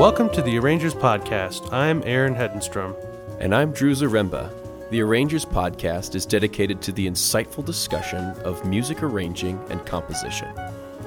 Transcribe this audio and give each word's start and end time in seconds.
Welcome 0.00 0.30
to 0.30 0.40
the 0.40 0.58
Arrangers 0.58 0.94
Podcast. 0.94 1.70
I'm 1.74 2.02
Aaron 2.06 2.34
Hedenstrom. 2.34 2.96
And 3.38 3.54
I'm 3.54 3.70
Drew 3.70 3.92
Zaremba. 3.92 4.50
The 4.88 5.02
Arrangers 5.02 5.44
Podcast 5.44 6.14
is 6.14 6.24
dedicated 6.24 6.80
to 6.80 6.92
the 6.92 7.06
insightful 7.06 7.62
discussion 7.62 8.30
of 8.42 8.64
music 8.64 9.02
arranging 9.02 9.62
and 9.68 9.84
composition. 9.84 10.48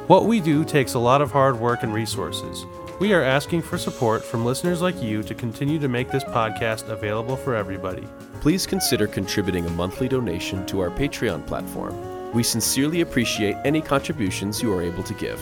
What 0.05 0.25
we 0.25 0.39
do 0.39 0.63
takes 0.63 0.93
a 0.93 0.99
lot 0.99 1.23
of 1.23 1.31
hard 1.31 1.59
work 1.59 1.81
and 1.81 1.91
resources. 1.91 2.67
We 2.99 3.13
are 3.13 3.23
asking 3.23 3.63
for 3.63 3.79
support 3.79 4.23
from 4.23 4.45
listeners 4.45 4.83
like 4.83 5.01
you 5.01 5.23
to 5.23 5.33
continue 5.33 5.79
to 5.79 5.87
make 5.87 6.11
this 6.11 6.23
podcast 6.25 6.87
available 6.89 7.35
for 7.35 7.55
everybody. 7.55 8.07
Please 8.41 8.67
consider 8.67 9.07
contributing 9.07 9.65
a 9.65 9.71
monthly 9.71 10.07
donation 10.07 10.67
to 10.67 10.81
our 10.81 10.91
Patreon 10.91 11.47
platform. 11.47 12.31
We 12.31 12.43
sincerely 12.43 13.01
appreciate 13.01 13.57
any 13.65 13.81
contributions 13.81 14.61
you 14.61 14.71
are 14.71 14.83
able 14.83 15.01
to 15.01 15.15
give. 15.15 15.41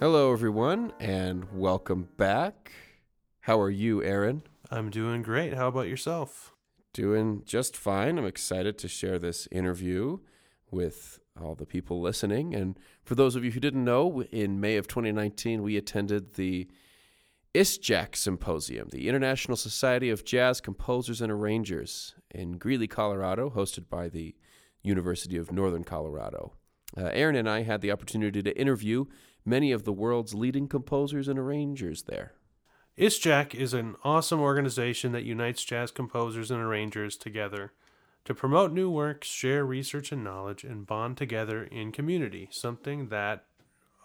Hello, 0.00 0.32
everyone, 0.32 0.92
and 0.98 1.46
welcome 1.52 2.08
back. 2.16 2.72
How 3.40 3.60
are 3.60 3.70
you, 3.70 4.02
Aaron? 4.02 4.42
I'm 4.68 4.90
doing 4.90 5.22
great. 5.22 5.54
How 5.54 5.68
about 5.68 5.86
yourself? 5.86 6.52
Doing 6.92 7.42
just 7.44 7.76
fine. 7.76 8.18
I'm 8.18 8.26
excited 8.26 8.76
to 8.78 8.88
share 8.88 9.20
this 9.20 9.46
interview 9.52 10.18
with 10.72 11.20
all 11.42 11.54
the 11.54 11.66
people 11.66 12.00
listening. 12.00 12.54
And 12.54 12.78
for 13.02 13.14
those 13.14 13.36
of 13.36 13.44
you 13.44 13.50
who 13.50 13.60
didn't 13.60 13.84
know, 13.84 14.22
in 14.32 14.60
May 14.60 14.76
of 14.76 14.88
2019, 14.88 15.62
we 15.62 15.76
attended 15.76 16.34
the 16.34 16.68
ISJAC 17.54 18.16
Symposium, 18.16 18.88
the 18.90 19.08
International 19.08 19.56
Society 19.56 20.08
of 20.08 20.24
Jazz 20.24 20.60
Composers 20.60 21.20
and 21.20 21.30
Arrangers 21.30 22.14
in 22.30 22.56
Greeley, 22.56 22.86
Colorado, 22.86 23.50
hosted 23.50 23.90
by 23.90 24.08
the 24.08 24.34
University 24.82 25.36
of 25.36 25.52
Northern 25.52 25.84
Colorado. 25.84 26.54
Uh, 26.96 27.10
Aaron 27.12 27.36
and 27.36 27.48
I 27.48 27.62
had 27.62 27.80
the 27.80 27.92
opportunity 27.92 28.42
to 28.42 28.58
interview 28.58 29.04
many 29.44 29.72
of 29.72 29.84
the 29.84 29.92
world's 29.92 30.34
leading 30.34 30.66
composers 30.68 31.28
and 31.28 31.38
arrangers 31.38 32.04
there. 32.04 32.32
ISJAC 32.98 33.54
is 33.54 33.74
an 33.74 33.96
awesome 34.04 34.40
organization 34.40 35.12
that 35.12 35.24
unites 35.24 35.64
jazz 35.64 35.90
composers 35.90 36.50
and 36.50 36.60
arrangers 36.60 37.16
together 37.16 37.72
to 38.24 38.34
promote 38.34 38.72
new 38.72 38.90
works, 38.90 39.28
share 39.28 39.64
research 39.64 40.12
and 40.12 40.22
knowledge, 40.22 40.64
and 40.64 40.86
bond 40.86 41.16
together 41.16 41.64
in 41.64 41.92
community. 41.92 42.48
Something 42.50 43.08
that, 43.08 43.44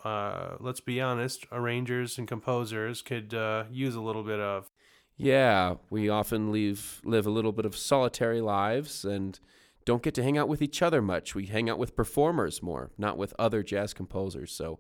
uh, 0.04 0.56
let's 0.60 0.80
be 0.80 1.00
honest, 1.00 1.46
arrangers 1.52 2.18
and 2.18 2.28
composers 2.28 3.02
could 3.02 3.34
uh, 3.34 3.66
use 3.72 3.96
a 3.96 4.02
little 4.02 4.24
bit 4.24 4.40
of. 4.40 4.72
Yeah, 5.16 5.76
we 5.90 6.10
often 6.10 6.52
leave, 6.52 7.02
live 7.04 7.26
a 7.26 7.32
little 7.32 7.52
bit 7.52 7.66
of 7.66 7.76
solitary 7.76 8.42
lives 8.42 9.04
and 9.04 9.40
don't 9.86 10.04
get 10.04 10.14
to 10.16 10.24
hang 10.24 10.38
out 10.38 10.48
with 10.48 10.62
each 10.62 10.82
other 10.82 11.02
much. 11.02 11.34
We 11.34 11.46
hang 11.46 11.70
out 11.70 11.80
with 11.80 11.96
performers 11.96 12.62
more, 12.62 12.92
not 12.98 13.18
with 13.18 13.34
other 13.40 13.64
jazz 13.64 13.94
composers. 13.94 14.52
So 14.52 14.80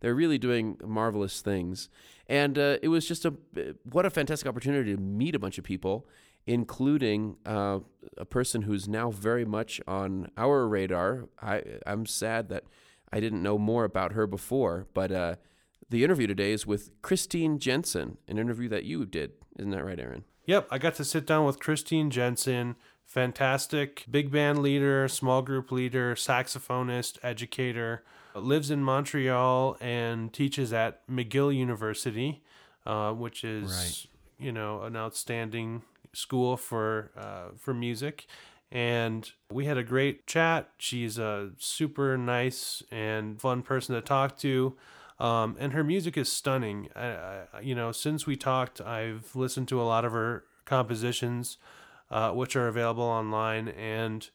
they're 0.00 0.14
really 0.14 0.38
doing 0.38 0.78
marvelous 0.84 1.40
things. 1.40 1.88
And 2.26 2.58
uh, 2.58 2.78
it 2.82 2.88
was 2.88 3.06
just 3.06 3.24
a 3.24 3.34
what 3.84 4.06
a 4.06 4.10
fantastic 4.10 4.48
opportunity 4.48 4.94
to 4.94 5.00
meet 5.00 5.34
a 5.34 5.38
bunch 5.38 5.58
of 5.58 5.64
people 5.64 6.08
including 6.46 7.36
uh, 7.44 7.80
a 8.16 8.24
person 8.24 8.62
who's 8.62 8.88
now 8.88 9.10
very 9.10 9.44
much 9.44 9.80
on 9.86 10.30
our 10.36 10.66
radar. 10.68 11.28
I, 11.42 11.62
I'm 11.86 12.06
sad 12.06 12.48
that 12.50 12.64
I 13.12 13.20
didn't 13.20 13.42
know 13.42 13.58
more 13.58 13.84
about 13.84 14.12
her 14.12 14.26
before, 14.26 14.86
but 14.94 15.10
uh, 15.10 15.36
the 15.88 16.04
interview 16.04 16.26
today 16.26 16.52
is 16.52 16.66
with 16.66 16.90
Christine 17.02 17.58
Jensen, 17.58 18.18
an 18.28 18.38
interview 18.38 18.68
that 18.68 18.84
you 18.84 19.06
did. 19.06 19.32
Isn't 19.58 19.70
that 19.70 19.84
right, 19.84 19.98
Aaron? 19.98 20.24
Yep, 20.44 20.68
I 20.70 20.78
got 20.78 20.94
to 20.96 21.04
sit 21.04 21.26
down 21.26 21.44
with 21.44 21.58
Christine 21.58 22.10
Jensen, 22.10 22.76
fantastic 23.04 24.04
big 24.08 24.30
band 24.30 24.60
leader, 24.60 25.08
small 25.08 25.42
group 25.42 25.72
leader, 25.72 26.14
saxophonist, 26.14 27.18
educator, 27.22 28.04
lives 28.34 28.70
in 28.70 28.82
Montreal 28.82 29.76
and 29.80 30.32
teaches 30.32 30.72
at 30.72 31.06
McGill 31.08 31.54
University, 31.54 32.42
uh, 32.84 33.12
which 33.12 33.42
is, 33.42 33.72
right. 33.72 34.44
you 34.44 34.52
know, 34.52 34.82
an 34.82 34.96
outstanding 34.96 35.82
school 36.12 36.56
for 36.56 37.10
uh, 37.16 37.56
for 37.58 37.74
music, 37.74 38.26
and 38.70 39.30
we 39.50 39.66
had 39.66 39.78
a 39.78 39.84
great 39.84 40.26
chat. 40.26 40.70
She's 40.78 41.18
a 41.18 41.50
super 41.58 42.16
nice 42.16 42.82
and 42.90 43.40
fun 43.40 43.62
person 43.62 43.94
to 43.94 44.00
talk 44.00 44.38
to. 44.38 44.76
Um, 45.18 45.56
and 45.58 45.72
her 45.72 45.82
music 45.82 46.18
is 46.18 46.30
stunning. 46.30 46.88
I, 46.94 47.06
I, 47.06 47.60
you 47.62 47.74
know, 47.74 47.90
since 47.90 48.26
we 48.26 48.36
talked, 48.36 48.80
I've 48.80 49.34
listened 49.34 49.68
to 49.68 49.80
a 49.80 49.84
lot 49.84 50.04
of 50.04 50.12
her 50.12 50.44
compositions, 50.66 51.56
uh, 52.10 52.32
which 52.32 52.54
are 52.54 52.68
available 52.68 53.04
online, 53.04 53.68
and 53.68 54.28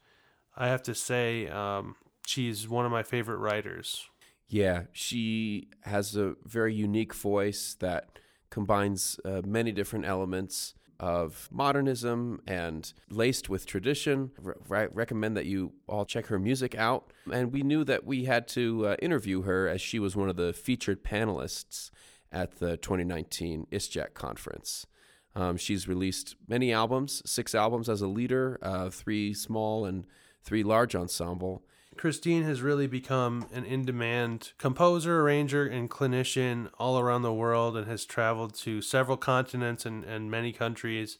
I 0.58 0.68
have 0.68 0.82
to 0.84 0.96
say, 0.96 1.48
um, 1.48 1.96
she's 2.26 2.68
one 2.68 2.86
of 2.86 2.92
my 2.92 3.04
favorite 3.04 3.38
writers. 3.38 4.10
Yeah, 4.48 4.84
she 4.92 5.70
has 5.84 6.16
a 6.16 6.36
very 6.46 6.74
unique 6.74 7.14
voice 7.14 7.76
that 7.80 8.20
combines 8.50 9.20
uh, 9.24 9.42
many 9.46 9.72
different 9.72 10.06
elements 10.06 10.74
of 11.02 11.50
modernism 11.52 12.40
and 12.46 12.94
laced 13.10 13.50
with 13.50 13.66
tradition. 13.66 14.32
Re- 14.40 14.88
recommend 14.94 15.36
that 15.36 15.48
you 15.48 15.74
all 15.88 16.06
check 16.06 16.28
her 16.28 16.38
music 16.38 16.76
out. 16.76 17.12
And 17.34 17.52
we 17.52 17.64
knew 17.64 17.84
that 17.86 18.06
we 18.06 18.26
had 18.26 18.48
to 18.50 18.88
uh, 18.88 18.96
interview 19.02 19.42
her 19.42 19.68
as 19.68 19.82
she 19.82 19.98
was 19.98 20.16
one 20.16 20.30
of 20.30 20.36
the 20.36 20.54
featured 20.54 21.04
panelists 21.04 21.90
at 22.32 22.60
the 22.60 22.78
2019 22.78 23.66
ISJAC 23.72 24.14
conference. 24.14 24.86
Um, 25.36 25.58
she's 25.58 25.88
released 25.88 26.36
many 26.48 26.72
albums, 26.72 27.24
six 27.26 27.56
albums 27.56 27.90
as 27.90 28.02
a 28.02 28.08
leader, 28.08 28.60
uh, 28.62 28.92
three 28.92 29.34
small 29.34 29.86
and 29.86 30.06
three 30.44 30.62
large 30.62 30.96
ensemble. 30.96 31.64
Christine 32.02 32.42
has 32.46 32.64
really 32.64 32.88
become 32.88 33.46
an 33.54 33.64
in 33.64 33.86
demand 33.86 34.54
composer, 34.58 35.22
arranger, 35.22 35.68
and 35.68 35.88
clinician 35.88 36.72
all 36.80 36.98
around 36.98 37.22
the 37.22 37.32
world 37.32 37.78
and 37.78 37.86
has 37.86 38.06
traveled 38.06 38.56
to 38.56 38.82
several 38.82 39.18
continents 39.18 39.86
and, 39.86 40.04
and 40.06 40.32
many 40.32 40.52
countries 40.52 41.20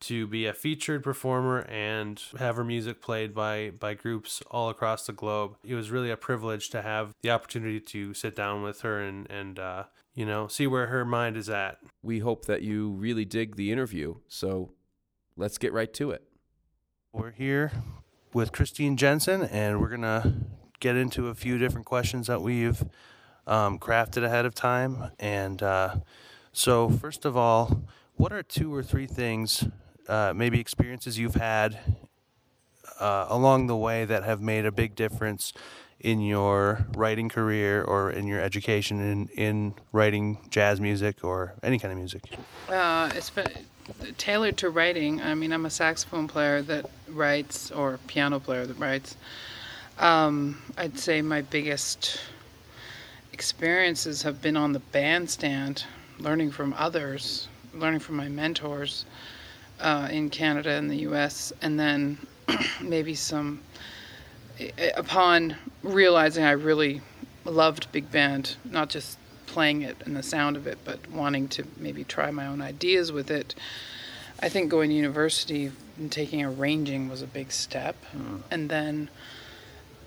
to 0.00 0.26
be 0.26 0.46
a 0.46 0.54
featured 0.54 1.02
performer 1.02 1.66
and 1.68 2.22
have 2.38 2.56
her 2.56 2.64
music 2.64 3.02
played 3.02 3.34
by 3.34 3.72
by 3.78 3.92
groups 3.92 4.42
all 4.50 4.70
across 4.70 5.04
the 5.04 5.12
globe. 5.12 5.56
It 5.62 5.74
was 5.74 5.90
really 5.90 6.10
a 6.10 6.16
privilege 6.16 6.70
to 6.70 6.80
have 6.80 7.12
the 7.20 7.30
opportunity 7.30 7.78
to 7.78 8.14
sit 8.14 8.34
down 8.34 8.62
with 8.62 8.80
her 8.80 9.02
and 9.02 9.30
and 9.30 9.58
uh, 9.58 9.84
you 10.14 10.24
know 10.24 10.48
see 10.48 10.66
where 10.66 10.86
her 10.86 11.04
mind 11.04 11.36
is 11.36 11.50
at. 11.50 11.76
We 12.02 12.20
hope 12.20 12.46
that 12.46 12.62
you 12.62 12.92
really 12.92 13.26
dig 13.26 13.56
the 13.56 13.70
interview. 13.70 14.14
So 14.28 14.72
let's 15.36 15.58
get 15.58 15.74
right 15.74 15.92
to 15.92 16.10
it. 16.10 16.22
We're 17.12 17.32
here 17.32 17.70
with 18.34 18.52
Christine 18.52 18.96
Jensen, 18.96 19.42
and 19.42 19.80
we're 19.80 19.88
gonna 19.88 20.34
get 20.80 20.96
into 20.96 21.28
a 21.28 21.34
few 21.34 21.58
different 21.58 21.86
questions 21.86 22.26
that 22.26 22.42
we've 22.42 22.82
um, 23.46 23.78
crafted 23.78 24.24
ahead 24.24 24.46
of 24.46 24.54
time. 24.54 25.10
And 25.18 25.62
uh, 25.62 25.96
so, 26.52 26.88
first 26.88 27.24
of 27.24 27.36
all, 27.36 27.82
what 28.16 28.32
are 28.32 28.42
two 28.42 28.74
or 28.74 28.82
three 28.82 29.06
things, 29.06 29.64
uh, 30.08 30.32
maybe 30.34 30.60
experiences 30.60 31.18
you've 31.18 31.34
had 31.34 31.78
uh, 33.00 33.26
along 33.28 33.66
the 33.66 33.76
way 33.76 34.04
that 34.04 34.24
have 34.24 34.40
made 34.40 34.66
a 34.66 34.72
big 34.72 34.94
difference 34.94 35.52
in 36.00 36.20
your 36.20 36.86
writing 36.96 37.28
career 37.28 37.82
or 37.82 38.10
in 38.10 38.26
your 38.26 38.40
education 38.40 39.00
in, 39.00 39.28
in 39.28 39.74
writing 39.92 40.38
jazz 40.50 40.80
music 40.80 41.22
or 41.22 41.54
any 41.62 41.78
kind 41.78 41.92
of 41.92 41.98
music? 41.98 42.24
Uh, 42.68 43.10
it's 43.14 43.30
been 43.30 43.46
tailored 44.18 44.56
to 44.58 44.70
writing. 44.70 45.20
I 45.20 45.34
mean, 45.34 45.52
I'm 45.52 45.66
a 45.66 45.70
saxophone 45.70 46.28
player 46.28 46.62
that 46.62 46.88
writes, 47.08 47.70
or 47.70 47.98
piano 48.06 48.38
player 48.38 48.66
that 48.66 48.78
writes. 48.78 49.16
Um, 49.98 50.62
I'd 50.76 50.98
say 50.98 51.22
my 51.22 51.42
biggest 51.42 52.20
experiences 53.32 54.22
have 54.22 54.40
been 54.40 54.56
on 54.56 54.72
the 54.72 54.78
bandstand, 54.78 55.84
learning 56.18 56.50
from 56.50 56.74
others, 56.78 57.48
learning 57.74 58.00
from 58.00 58.16
my 58.16 58.28
mentors 58.28 59.04
uh, 59.80 60.08
in 60.10 60.30
Canada 60.30 60.70
and 60.70 60.90
the 60.90 60.98
U.S., 60.98 61.52
and 61.62 61.78
then 61.78 62.18
maybe 62.80 63.14
some. 63.14 63.60
Upon 64.96 65.56
realizing 65.82 66.44
I 66.44 66.52
really 66.52 67.00
loved 67.44 67.90
big 67.90 68.12
band, 68.12 68.56
not 68.64 68.90
just 68.90 69.18
playing 69.52 69.82
it 69.82 69.96
and 70.06 70.16
the 70.16 70.22
sound 70.22 70.56
of 70.56 70.66
it, 70.66 70.78
but 70.84 70.98
wanting 71.10 71.46
to 71.46 71.64
maybe 71.76 72.04
try 72.04 72.30
my 72.30 72.46
own 72.46 72.62
ideas 72.62 73.12
with 73.12 73.30
it. 73.30 73.54
I 74.40 74.48
think 74.48 74.70
going 74.70 74.88
to 74.88 74.96
university 74.96 75.70
and 75.98 76.10
taking 76.10 76.42
arranging 76.42 77.10
was 77.10 77.20
a 77.20 77.26
big 77.26 77.52
step. 77.52 77.96
Mm. 78.16 78.40
And 78.50 78.70
then 78.70 79.10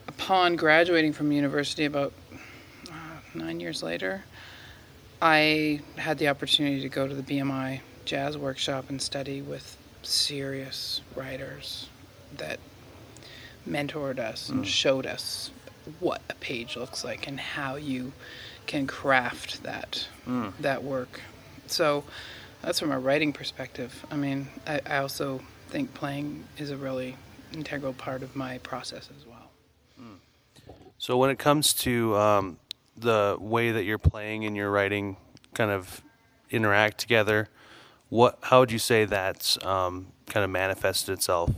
upon 0.08 0.56
graduating 0.56 1.14
from 1.14 1.32
university 1.32 1.86
about 1.86 2.12
uh, 2.90 3.20
nine 3.36 3.60
years 3.60 3.84
later, 3.84 4.24
I 5.22 5.82
had 5.96 6.18
the 6.18 6.28
opportunity 6.28 6.82
to 6.82 6.90
go 6.90 7.08
to 7.08 7.14
the 7.14 7.24
BMI 7.24 7.82
jazz 8.04 8.38
workshop 8.38 8.90
and 8.90 9.00
study 9.00 9.44
with 9.44 9.78
serious 10.02 11.02
writers 11.16 11.88
that 12.38 12.60
mentored 13.70 14.18
us 14.18 14.50
mm. 14.50 14.56
and 14.56 14.68
showed 14.68 15.06
us 15.06 15.52
what 16.00 16.22
a 16.30 16.36
page 16.36 16.76
looks 16.76 17.04
like 17.04 17.28
and 17.28 17.40
how 17.40 17.76
you 17.76 18.12
can 18.68 18.88
craft 18.88 19.64
that 19.64 20.08
that 20.60 20.84
work. 20.84 21.22
So 21.68 22.04
that's 22.62 22.80
from 22.80 22.92
a 22.92 23.00
writing 23.00 23.34
perspective. 23.34 24.06
I 24.12 24.16
mean, 24.16 24.48
I, 24.68 24.82
I 24.86 24.98
also 24.98 25.42
think 25.70 25.94
playing 25.94 26.46
is 26.58 26.70
a 26.70 26.78
really 26.78 27.18
integral 27.54 27.94
part 27.94 28.24
of 28.24 28.36
my 28.36 28.58
process 28.60 29.10
as 29.18 29.26
well. 29.26 29.36
So 30.98 31.18
when 31.18 31.30
it 31.30 31.38
comes 31.38 31.74
to 31.74 32.16
um, 32.16 32.58
the 32.98 33.38
way 33.40 33.72
that 33.72 33.84
you're 33.84 33.98
playing 34.00 34.46
and 34.46 34.56
your 34.56 34.72
writing 34.72 35.18
kind 35.54 35.70
of 35.70 36.02
interact 36.50 36.98
together, 36.98 37.50
what 38.10 38.40
how 38.42 38.62
would 38.62 38.72
you 38.72 38.80
say 38.80 39.06
that's 39.06 39.64
um, 39.64 40.08
kind 40.28 40.44
of 40.44 40.50
manifested 40.50 41.14
itself? 41.14 41.52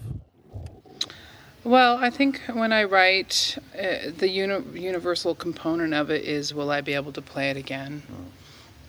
Well, 1.68 1.98
I 1.98 2.10
think 2.10 2.40
when 2.54 2.72
I 2.72 2.86
write, 2.86 3.58
uh, 3.78 4.12
the 4.18 4.30
uni- 4.30 4.80
universal 4.80 5.36
component 5.36 5.94
of 5.94 6.10
it 6.10 6.24
is 6.24 6.54
will 6.54 6.72
I 6.72 6.80
be 6.80 6.94
able 6.94 7.12
to 7.12 7.22
play 7.22 7.50
it 7.50 7.58
again? 7.58 8.04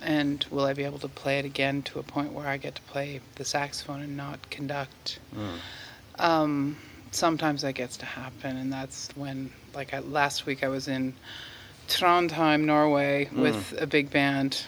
And 0.01 0.47
will 0.49 0.65
I 0.65 0.75
be 0.75 0.85
able 0.85 1.01
to 1.01 1.09
play 1.09 1.41
it 1.41 1.45
again 1.45 1.83
to 1.83 1.99
a 1.99 2.05
point 2.05 2.33
where 2.33 2.47
I 2.47 2.57
get 2.57 2.77
to 2.77 2.83
play 2.83 3.21
the 3.35 3.45
saxophone 3.45 4.01
and 4.03 4.17
not 4.17 4.49
conduct? 4.51 5.19
Um, 6.21 6.77
sometimes 7.11 7.63
that 7.63 7.73
gets 7.73 7.97
to 7.97 8.07
happen, 8.07 8.57
and 8.57 8.73
that's 8.73 9.09
when, 9.17 9.51
like 9.75 9.93
I, 9.93 9.99
last 9.99 10.47
week, 10.47 10.63
I 10.63 10.69
was 10.69 10.87
in 10.87 11.15
Trondheim, 11.89 12.65
Norway, 12.65 13.29
with 13.33 13.75
a 13.83 13.89
big 13.89 14.09
band 14.11 14.63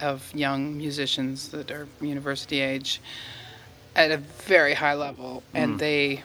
of 0.00 0.34
young 0.34 0.78
musicians 0.78 1.50
that 1.50 1.70
are 1.70 1.86
university 2.00 2.60
age 2.60 3.02
at 3.94 4.10
a 4.10 4.16
very 4.16 4.72
high 4.72 4.94
level, 4.94 5.42
and 5.52 5.78
they 5.78 6.22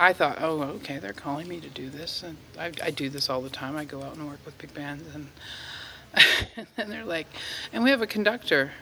I 0.00 0.14
thought, 0.14 0.38
oh, 0.40 0.62
okay, 0.76 0.98
they're 0.98 1.12
calling 1.12 1.46
me 1.46 1.60
to 1.60 1.68
do 1.68 1.90
this, 1.90 2.22
and 2.22 2.38
I, 2.58 2.72
I 2.82 2.90
do 2.90 3.10
this 3.10 3.28
all 3.28 3.42
the 3.42 3.50
time. 3.50 3.76
I 3.76 3.84
go 3.84 4.02
out 4.02 4.16
and 4.16 4.26
work 4.26 4.38
with 4.46 4.56
big 4.56 4.72
bands, 4.72 5.04
and 5.14 5.28
and 6.78 6.90
they're 6.90 7.04
like, 7.04 7.26
and 7.70 7.84
we 7.84 7.90
have 7.90 8.00
a 8.00 8.06
conductor, 8.06 8.72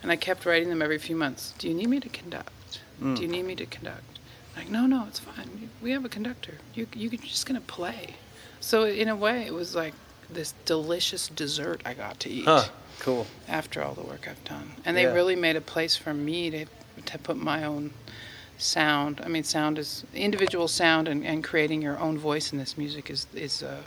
and 0.00 0.12
I 0.12 0.16
kept 0.16 0.46
writing 0.46 0.68
them 0.68 0.80
every 0.80 0.98
few 0.98 1.16
months. 1.16 1.54
Do 1.58 1.66
you 1.66 1.74
need 1.74 1.88
me 1.88 1.98
to 1.98 2.08
conduct? 2.08 2.78
Hmm. 3.00 3.14
Do 3.16 3.22
you 3.22 3.28
need 3.28 3.44
me 3.44 3.56
to 3.56 3.66
conduct? 3.66 4.20
Like, 4.56 4.70
no, 4.70 4.86
no, 4.86 5.06
it's 5.08 5.18
fine. 5.18 5.68
We 5.82 5.90
have 5.90 6.04
a 6.04 6.08
conductor. 6.08 6.54
You 6.72 6.86
you 6.94 7.08
you're 7.10 7.20
just 7.20 7.44
gonna 7.46 7.60
play. 7.60 8.14
So 8.60 8.84
in 8.84 9.08
a 9.08 9.16
way, 9.16 9.44
it 9.44 9.52
was 9.52 9.74
like 9.74 9.94
this 10.30 10.54
delicious 10.66 11.26
dessert 11.26 11.82
I 11.84 11.94
got 11.94 12.20
to 12.20 12.30
eat 12.30 12.44
Huh. 12.44 12.66
cool. 13.00 13.26
after 13.48 13.82
all 13.82 13.94
the 13.94 14.02
work 14.02 14.28
I've 14.30 14.42
done. 14.44 14.70
And 14.84 14.96
they 14.96 15.02
Yeah. 15.02 15.12
really 15.14 15.34
made 15.34 15.56
a 15.56 15.60
place 15.60 15.96
for 15.96 16.14
me 16.14 16.48
to 16.50 16.66
to 17.06 17.18
put 17.18 17.36
my 17.36 17.64
own 17.64 17.92
sound. 18.62 19.20
I 19.24 19.28
mean, 19.28 19.44
sound 19.44 19.78
is 19.78 20.04
individual 20.14 20.68
sound, 20.68 21.08
and, 21.08 21.24
and 21.24 21.42
creating 21.44 21.82
your 21.82 21.98
own 21.98 22.18
voice 22.18 22.52
in 22.52 22.58
this 22.58 22.78
music 22.78 23.10
is 23.10 23.26
is 23.34 23.62
uh, 23.62 23.82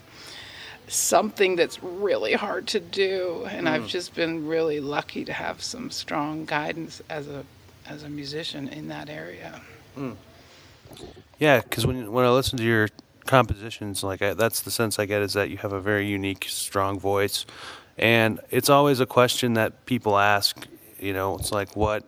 something 0.87 1.55
that's 1.55 1.81
really 1.83 2.33
hard 2.33 2.67
to 2.67 2.79
do. 2.79 3.45
And 3.49 3.67
I've 3.67 3.87
just 3.87 4.13
been 4.13 4.47
really 4.47 4.79
lucky 4.79 5.25
to 5.25 5.33
have 5.33 5.61
some 5.63 5.89
strong 5.89 6.45
guidance 6.45 7.01
as 7.09 7.27
a 7.27 7.43
as 7.87 8.03
a 8.03 8.09
musician 8.09 8.67
in 8.67 8.87
that 8.89 9.09
area. 9.09 9.61
Yeah, 11.39 11.61
because 11.61 11.85
when 11.85 12.11
when 12.11 12.25
I 12.25 12.29
listen 12.29 12.57
to 12.57 12.63
your 12.63 12.89
compositions, 13.25 14.03
like 14.03 14.21
I, 14.21 14.33
that's 14.33 14.61
the 14.61 14.71
sense 14.71 14.99
I 14.99 15.05
get 15.05 15.21
is 15.21 15.33
that 15.33 15.49
you 15.49 15.57
have 15.57 15.73
a 15.73 15.81
very 15.81 16.07
unique, 16.07 16.45
strong 16.47 16.99
voice, 16.99 17.45
and 17.97 18.39
it's 18.51 18.69
always 18.69 18.99
a 18.99 19.05
question 19.05 19.53
that 19.53 19.85
people 19.85 20.17
ask. 20.17 20.67
You 20.99 21.13
know, 21.13 21.35
it's 21.37 21.51
like 21.51 21.75
what 21.75 22.03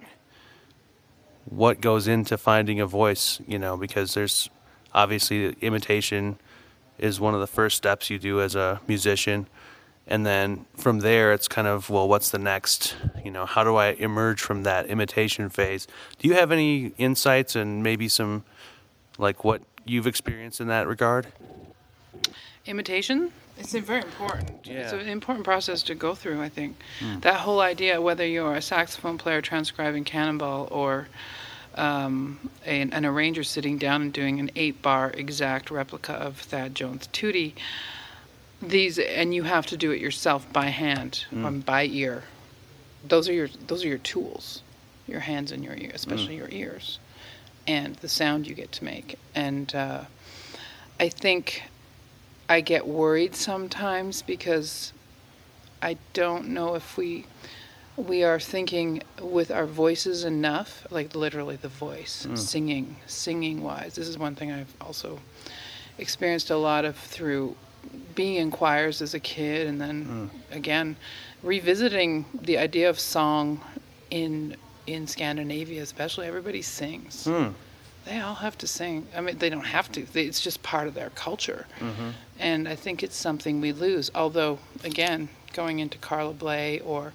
what 1.49 1.81
goes 1.81 2.07
into 2.07 2.37
finding 2.37 2.79
a 2.79 2.87
voice. 2.87 3.39
You 3.47 3.59
know, 3.59 3.77
because 3.77 4.13
there's 4.13 4.49
obviously 4.93 5.55
imitation 5.61 6.37
is 6.97 7.19
one 7.19 7.33
of 7.33 7.39
the 7.39 7.47
first 7.47 7.77
steps 7.77 8.09
you 8.09 8.17
do 8.17 8.41
as 8.41 8.55
a 8.55 8.81
musician. 8.87 9.47
And 10.09 10.25
then 10.25 10.65
from 10.77 10.99
there, 10.99 11.33
it's 11.33 11.49
kind 11.49 11.67
of, 11.67 11.89
well, 11.89 12.07
what's 12.07 12.31
the 12.31 12.39
next? 12.39 12.95
You 13.25 13.29
know, 13.29 13.45
how 13.45 13.63
do 13.63 13.75
I 13.75 13.87
emerge 13.89 14.41
from 14.41 14.63
that 14.63 14.87
imitation 14.87 15.49
phase? 15.49 15.85
Do 16.17 16.29
you 16.29 16.33
have 16.35 16.51
any 16.51 16.93
insights 16.97 17.55
and 17.55 17.83
maybe 17.83 18.07
some 18.07 18.45
like 19.17 19.43
what 19.43 19.61
you've 19.85 20.07
experienced 20.07 20.61
in 20.61 20.67
that 20.67 20.87
regard? 20.87 21.27
imitation 22.67 23.31
it's 23.59 23.73
a 23.73 23.81
very 23.81 24.01
important 24.01 24.51
it's 24.65 24.93
an 24.93 25.07
important 25.07 25.43
process 25.45 25.83
to 25.83 25.95
go 25.95 26.13
through 26.15 26.41
i 26.41 26.49
think. 26.49 26.75
That 27.21 27.41
whole 27.41 27.61
idea 27.61 28.01
whether 28.01 28.25
you're 28.25 28.55
a 28.55 28.61
saxophone 28.61 29.17
player 29.17 29.41
transcribing 29.41 30.03
cannonball 30.03 30.67
or 30.71 31.07
um, 31.75 32.49
an, 32.65 32.91
an 32.93 33.05
arranger 33.05 33.43
sitting 33.43 33.77
down 33.77 34.01
and 34.01 34.11
doing 34.11 34.39
an 34.39 34.49
eight 34.55 34.81
bar 34.81 35.11
exact 35.11 35.69
replica 35.71 36.13
of 36.13 36.37
thad 36.37 36.73
jones 36.75 37.07
tootie 37.13 37.53
these 38.61 38.97
and 38.97 39.33
you 39.35 39.43
have 39.43 39.65
to 39.67 39.77
do 39.77 39.91
it 39.91 40.01
yourself 40.01 40.51
by 40.51 40.67
hand 40.67 41.25
or 41.43 41.51
by 41.51 41.85
ear. 41.85 42.23
Those 43.07 43.29
are 43.29 43.33
your 43.33 43.47
those 43.67 43.85
are 43.85 43.87
your 43.87 43.99
tools 43.99 44.63
your 45.07 45.19
hands 45.21 45.51
and 45.51 45.63
your 45.63 45.75
ear 45.75 45.91
especially 45.93 46.35
your 46.35 46.49
ears 46.49 46.99
and 47.67 47.95
the 47.97 48.09
sound 48.09 48.47
you 48.47 48.55
get 48.55 48.71
to 48.73 48.83
make. 48.83 49.17
And 49.35 49.73
uh, 49.75 50.05
i 50.99 51.09
think 51.09 51.63
I 52.49 52.61
get 52.61 52.87
worried 52.87 53.35
sometimes 53.35 54.21
because 54.21 54.93
I 55.81 55.97
don't 56.13 56.49
know 56.49 56.75
if 56.75 56.97
we 56.97 57.25
we 57.97 58.23
are 58.23 58.39
thinking 58.39 59.01
with 59.19 59.49
our 59.49 59.65
voices 59.65 60.23
enough, 60.23 60.85
like 60.91 61.15
literally 61.15 61.55
the 61.55 61.67
voice, 61.67 62.23
hmm. 62.23 62.35
singing, 62.35 62.97
singing 63.07 63.63
wise. 63.63 63.95
This 63.95 64.07
is 64.07 64.19
one 64.19 64.35
thing 64.35 64.51
I've 64.51 64.73
also 64.79 65.19
experienced 65.97 66.51
a 66.51 66.57
lot 66.57 66.85
of 66.85 66.95
through 66.95 67.55
being 68.13 68.35
in 68.35 68.51
choirs 68.51 69.01
as 69.01 69.13
a 69.13 69.19
kid 69.19 69.67
and 69.67 69.79
then 69.79 70.03
hmm. 70.03 70.55
again 70.55 70.95
revisiting 71.43 72.25
the 72.33 72.57
idea 72.57 72.89
of 72.89 72.99
song 72.99 73.61
in 74.09 74.55
in 74.87 75.07
Scandinavia 75.07 75.81
especially 75.81 76.27
everybody 76.27 76.61
sings 76.61 77.25
hmm. 77.25 77.47
They 78.07 78.19
all 78.19 78.35
have 78.35 78.57
to 78.59 78.67
sing. 78.67 79.07
I 79.15 79.21
mean, 79.21 79.37
they 79.37 79.49
don't 79.49 79.65
have 79.65 79.91
to. 79.93 80.01
They, 80.13 80.23
it's 80.25 80.41
just 80.41 80.63
part 80.63 80.87
of 80.87 80.93
their 80.93 81.09
culture. 81.11 81.65
And 82.39 82.67
I 82.67 82.75
think 82.75 83.03
it's 83.03 83.15
something 83.15 83.61
we 83.61 83.71
lose. 83.71 84.11
Although, 84.15 84.59
again, 84.83 85.29
going 85.53 85.79
into 85.79 85.97
Carla 85.97 86.33
Bley 86.33 86.79
or 86.81 87.13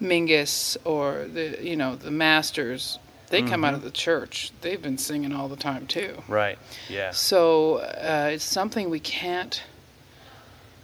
Mingus 0.00 0.76
or 0.84 1.26
the 1.32 1.58
you 1.60 1.76
know 1.76 1.96
the 1.96 2.10
Masters, 2.10 2.98
they 3.30 3.42
come 3.42 3.64
out 3.64 3.74
of 3.74 3.82
the 3.82 3.90
church. 3.90 4.52
They've 4.60 4.80
been 4.80 4.98
singing 4.98 5.32
all 5.32 5.48
the 5.48 5.56
time 5.56 5.86
too. 5.86 6.22
Right. 6.28 6.58
Yeah. 6.88 7.10
So 7.12 7.76
uh, 7.78 8.30
it's 8.34 8.44
something 8.44 8.90
we 8.90 9.00
can't. 9.00 9.62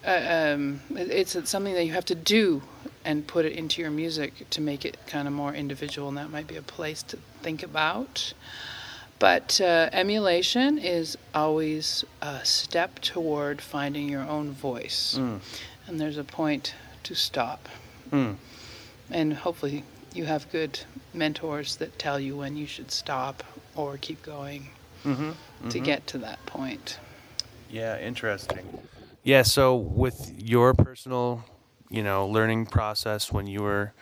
Uh, 0.07 0.53
um, 0.55 0.81
it- 0.91 1.11
it's 1.11 1.49
something 1.49 1.75
that 1.75 1.85
you 1.85 1.93
have 1.93 2.05
to 2.07 2.15
do 2.15 2.63
and 3.05 3.27
put 3.27 3.45
it 3.45 3.53
into 3.53 3.81
your 3.83 3.91
music 3.91 4.49
to 4.51 4.61
make 4.61 4.85
it 4.85 4.97
kind 5.07 5.27
of 5.29 5.35
more 5.35 5.55
individual, 5.55 6.09
and 6.09 6.17
that 6.17 6.31
might 6.31 6.47
be 6.47 6.57
a 6.57 6.63
place 6.63 7.03
to 7.03 7.19
think 7.43 7.63
about. 7.63 8.33
But 9.19 9.61
uh, 9.61 9.89
emulation 9.93 10.79
is 10.79 11.17
always 11.35 12.05
a 12.21 12.45
step 12.45 13.01
toward 13.01 13.61
finding 13.61 14.09
your 14.09 14.23
own 14.23 14.51
voice, 14.51 15.17
and 15.87 16.01
there's 16.01 16.19
a 16.19 16.25
point 16.25 16.75
to 17.05 17.15
stop. 17.15 17.69
Mm. 18.11 18.37
And 19.11 19.33
hopefully, 19.35 19.85
you 20.15 20.25
have 20.25 20.51
good 20.51 20.81
mentors 21.13 21.77
that 21.77 21.99
tell 21.99 22.19
you 22.19 22.37
when 22.37 22.57
you 22.57 22.67
should 22.67 22.91
stop 22.91 23.43
or 23.77 23.99
keep 23.99 24.23
going 24.23 24.69
to 25.71 25.81
get 25.81 26.07
to 26.09 26.19
that 26.19 26.45
point. 26.47 26.99
Yeah, 27.71 27.99
interesting. 27.99 28.87
Yeah, 29.23 29.43
so 29.43 29.75
with 29.75 30.33
your 30.39 30.75
personal, 30.75 31.45
you 31.91 32.03
know, 32.03 32.27
learning 32.27 32.67
process 32.67 33.33
when 33.33 33.47
you 33.47 33.63
were 33.63 33.93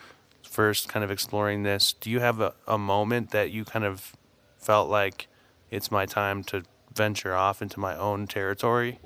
first 0.43 0.89
kind 0.89 1.05
of 1.05 1.11
exploring 1.11 1.63
this, 1.63 1.93
do 1.93 2.11
you 2.11 2.21
have 2.21 2.41
a, 2.41 2.55
a 2.67 2.77
moment 2.77 3.31
that 3.31 3.51
you 3.51 3.65
kind 3.65 3.85
of 3.85 4.17
felt 4.63 4.89
like 4.89 5.27
it's 5.71 5.91
my 5.91 6.07
time 6.07 6.43
to 6.45 6.63
venture 6.95 7.35
off 7.35 7.61
into 7.61 7.79
my 7.81 7.97
own 7.97 8.27
territory? 8.27 8.99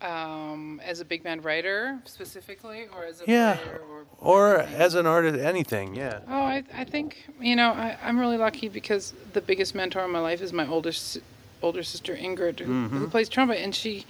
Um, 0.00 0.80
as 0.84 1.00
a 1.00 1.04
big 1.04 1.22
band 1.22 1.44
writer 1.44 1.98
specifically, 2.04 2.86
or 2.94 3.04
as 3.04 3.20
a 3.22 3.24
Yeah. 3.26 3.56
player, 3.56 3.80
or 3.90 4.04
Or 4.18 4.56
as 4.58 4.94
an 4.94 5.06
artist, 5.06 5.38
anything, 5.38 5.94
yeah. 5.94 6.20
Oh, 6.28 6.42
I, 6.42 6.62
I 6.74 6.84
think 6.84 7.24
you 7.40 7.56
know 7.56 7.70
I, 7.70 7.96
I'm 8.02 8.18
really 8.18 8.36
lucky 8.36 8.68
because 8.68 9.14
the 9.32 9.40
biggest 9.40 9.74
mentor 9.74 10.04
in 10.04 10.10
my 10.10 10.18
life 10.20 10.42
is 10.42 10.52
my 10.52 10.66
older 10.66 10.90
s- 10.90 11.18
older 11.62 11.82
sister 11.82 12.14
Ingrid, 12.14 12.60
who, 12.60 12.88
who 12.88 13.08
plays 13.08 13.28
trumpet, 13.28 13.58
and 13.62 13.74
she. 13.74 14.04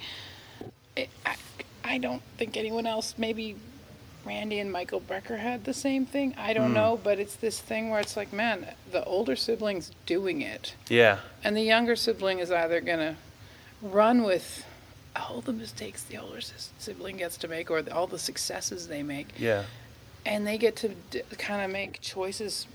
I, 0.97 1.35
I 1.83 1.97
don't 1.97 2.21
think 2.37 2.57
anyone 2.57 2.87
else, 2.87 3.15
maybe 3.17 3.55
Randy 4.25 4.59
and 4.59 4.71
Michael 4.71 4.99
Brecker 4.99 5.39
had 5.39 5.65
the 5.65 5.73
same 5.73 6.05
thing. 6.05 6.33
I 6.37 6.53
don't 6.53 6.69
hmm. 6.69 6.75
know, 6.75 6.99
but 7.01 7.19
it's 7.19 7.35
this 7.35 7.59
thing 7.59 7.89
where 7.89 7.99
it's 7.99 8.17
like, 8.17 8.33
man, 8.33 8.65
the 8.91 9.03
older 9.05 9.35
sibling's 9.35 9.91
doing 10.05 10.41
it, 10.41 10.75
Yeah. 10.89 11.19
and 11.43 11.55
the 11.55 11.61
younger 11.61 11.95
sibling 11.95 12.39
is 12.39 12.51
either 12.51 12.81
gonna 12.81 13.17
run 13.81 14.23
with 14.23 14.65
all 15.15 15.41
the 15.41 15.53
mistakes 15.53 16.03
the 16.03 16.17
older 16.17 16.41
sibling 16.77 17.17
gets 17.17 17.37
to 17.37 17.47
make 17.47 17.71
or 17.71 17.81
the, 17.81 17.93
all 17.93 18.07
the 18.07 18.19
successes 18.19 18.87
they 18.87 19.01
make 19.01 19.27
Yeah. 19.37 19.63
and 20.25 20.45
they 20.45 20.57
get 20.57 20.75
to 20.77 20.89
d- 21.09 21.21
kind 21.37 21.63
of 21.63 21.71
make 21.71 22.01
choices 22.01 22.67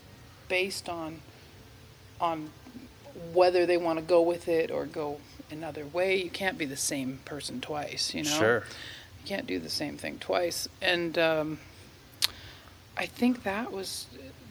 based 0.49 0.88
on 0.88 1.21
on 2.21 2.50
whether 3.33 3.66
they 3.66 3.76
want 3.76 3.99
to 3.99 4.04
go 4.04 4.21
with 4.23 4.49
it 4.49 4.71
or 4.71 4.87
go 4.87 5.19
another 5.50 5.87
way. 5.87 6.23
You 6.23 6.30
can't 6.30 6.59
be 6.59 6.64
the 6.64 6.76
same 6.76 7.21
person 7.25 7.61
twice, 7.61 8.14
you 8.14 8.23
know. 8.23 8.38
Sure. 8.38 8.64
You 9.23 9.29
can't 9.29 9.47
do 9.47 9.59
the 9.59 9.71
same 9.71 9.97
thing 9.97 10.19
twice. 10.19 10.69
And 10.81 11.19
um, 11.19 11.59
I 12.97 13.07
think 13.07 13.43
that 13.45 13.73
was 13.73 14.07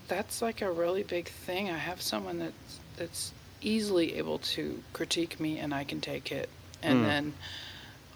that's 0.07 0.41
like 0.41 0.61
a 0.61 0.71
really 0.71 1.03
big 1.03 1.27
thing. 1.29 1.69
I 1.69 1.77
have 1.77 2.01
someone 2.01 2.39
that's 2.39 2.79
that's 2.97 3.31
easily 3.61 4.17
able 4.17 4.39
to 4.39 4.81
critique 4.93 5.39
me, 5.39 5.59
and 5.59 5.73
I 5.73 5.83
can 5.83 6.01
take 6.01 6.31
it. 6.31 6.49
And 6.81 6.99
Mm. 6.99 7.07
then 7.07 7.33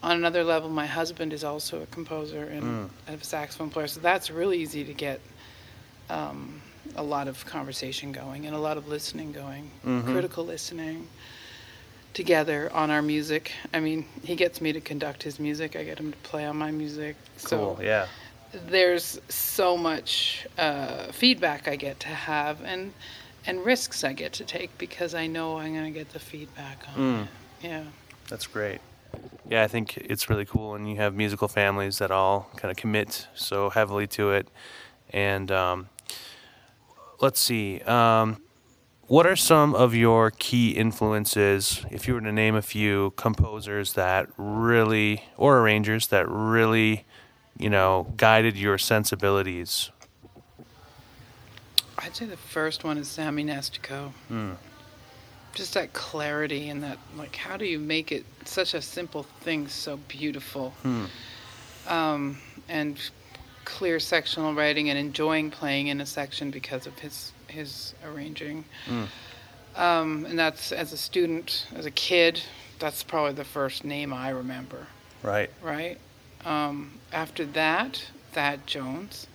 on 0.02 0.18
another 0.18 0.44
level, 0.44 0.70
my 0.70 0.86
husband 0.86 1.34
is 1.34 1.44
also 1.44 1.82
a 1.82 1.86
composer 1.88 2.44
and 2.44 2.90
a 3.08 3.24
saxophone 3.24 3.70
player, 3.70 3.88
so 3.88 4.00
that's 4.00 4.30
really 4.32 4.60
easy 4.60 4.84
to 4.86 4.94
get 4.94 5.20
um, 6.10 6.62
a 6.96 7.04
lot 7.04 7.28
of 7.28 7.46
conversation 7.46 8.12
going 8.12 8.46
and 8.46 8.56
a 8.56 8.60
lot 8.60 8.78
of 8.78 8.88
listening 8.88 9.32
going, 9.32 9.72
critical 10.06 10.46
listening 10.46 11.08
together 12.14 12.72
on 12.74 12.92
our 12.92 13.02
music. 13.02 13.52
I 13.74 13.80
mean, 13.80 14.06
he 14.24 14.36
gets 14.36 14.62
me 14.62 14.72
to 14.74 14.82
conduct 14.82 15.24
his 15.24 15.40
music. 15.40 15.76
I 15.76 15.84
get 15.84 16.00
him 16.00 16.12
to 16.12 16.18
play 16.20 16.46
on 16.46 16.58
my 16.58 16.72
music. 16.72 17.16
Cool. 17.44 17.76
So 17.78 17.82
yeah. 17.84 18.08
there's 18.68 19.20
so 19.30 19.76
much 19.78 20.48
uh, 20.58 21.12
feedback 21.12 21.68
I 21.68 21.76
get 21.76 22.00
to 22.02 22.10
have 22.10 22.62
and 22.64 22.94
and 23.46 23.66
risks 23.66 24.06
I 24.06 24.14
get 24.14 24.32
to 24.34 24.46
take 24.46 24.78
because 24.78 25.14
I 25.14 25.28
know 25.28 25.58
I'm 25.58 25.74
going 25.74 25.84
to 25.84 25.92
get 25.92 26.14
the 26.14 26.20
feedback 26.20 26.86
on 26.96 26.96
Mm. 26.96 27.24
it. 27.24 27.28
Yeah. 27.68 27.84
That's 28.30 28.48
great. 28.48 28.80
Yeah, 29.50 29.64
I 29.64 29.68
think 29.68 29.98
it's 29.98 30.30
really 30.30 30.46
cool, 30.46 30.76
and 30.76 30.90
you 30.90 30.96
have 30.96 31.14
musical 31.14 31.50
families 31.50 31.98
that 31.98 32.10
all 32.10 32.50
kind 32.56 32.72
of 32.72 32.78
commit 32.78 33.28
so 33.36 33.70
heavily 33.70 34.08
to 34.08 34.32
it. 34.32 34.48
And 35.10 35.52
um, 35.52 35.90
let's 37.20 37.40
see, 37.42 37.82
um, 37.82 38.42
what 39.08 39.28
are 39.28 39.36
some 39.36 39.76
of 39.76 39.94
your 39.94 40.32
key 40.32 40.72
influences, 40.72 41.86
if 41.92 42.08
you 42.08 42.14
were 42.14 42.22
to 42.22 42.32
name 42.32 42.56
a 42.56 42.62
few 42.62 43.12
composers 43.16 43.94
that 43.94 44.30
really, 44.38 45.24
or 45.38 45.60
arrangers 45.60 46.08
that 46.08 46.28
really, 46.30 47.06
you 47.58 47.70
know, 47.70 48.14
guided 48.18 48.56
your 48.58 48.78
sensibilities? 48.78 49.92
I'd 51.98 52.16
say 52.16 52.26
the 52.26 52.38
first 52.38 52.84
one 52.84 52.98
is 52.98 53.08
Sammy 53.08 53.44
Nestico. 53.44 54.12
Mm. 54.32 54.56
Just 55.54 55.76
that 55.76 55.94
clarity 55.94 56.70
and 56.70 56.82
that, 56.84 56.98
like, 57.16 57.36
how 57.36 57.58
do 57.58 57.66
you 57.66 57.80
make 57.80 58.12
it 58.12 58.26
such 58.46 58.74
a 58.74 58.82
simple 58.82 59.24
thing 59.42 59.68
so 59.68 59.98
beautiful? 60.08 60.72
Hmm. 60.82 61.06
Um, 61.88 62.38
and 62.68 62.98
clear 63.64 64.00
sectional 64.00 64.54
writing 64.54 64.90
and 64.90 64.98
enjoying 64.98 65.52
playing 65.52 65.88
in 65.88 66.02
a 66.02 66.06
section 66.06 66.50
because 66.50 66.88
of 66.88 66.98
his 67.00 67.32
his 67.54 67.94
arranging. 68.06 68.66
Um, 69.76 70.26
and 70.26 70.38
that's 70.38 70.72
as 70.72 70.92
a 70.94 70.98
student, 70.98 71.66
as 71.76 71.86
a 71.86 71.92
kid, 71.92 72.42
that's 72.80 73.02
probably 73.02 73.34
the 73.34 73.46
first 73.46 73.84
name 73.86 74.14
I 74.14 74.30
remember. 74.30 74.88
Right. 75.24 75.50
right? 75.64 75.98
Um, 76.46 77.00
after 77.14 77.46
that, 77.46 78.06
Thad 78.34 78.68
Jones. 78.68 79.28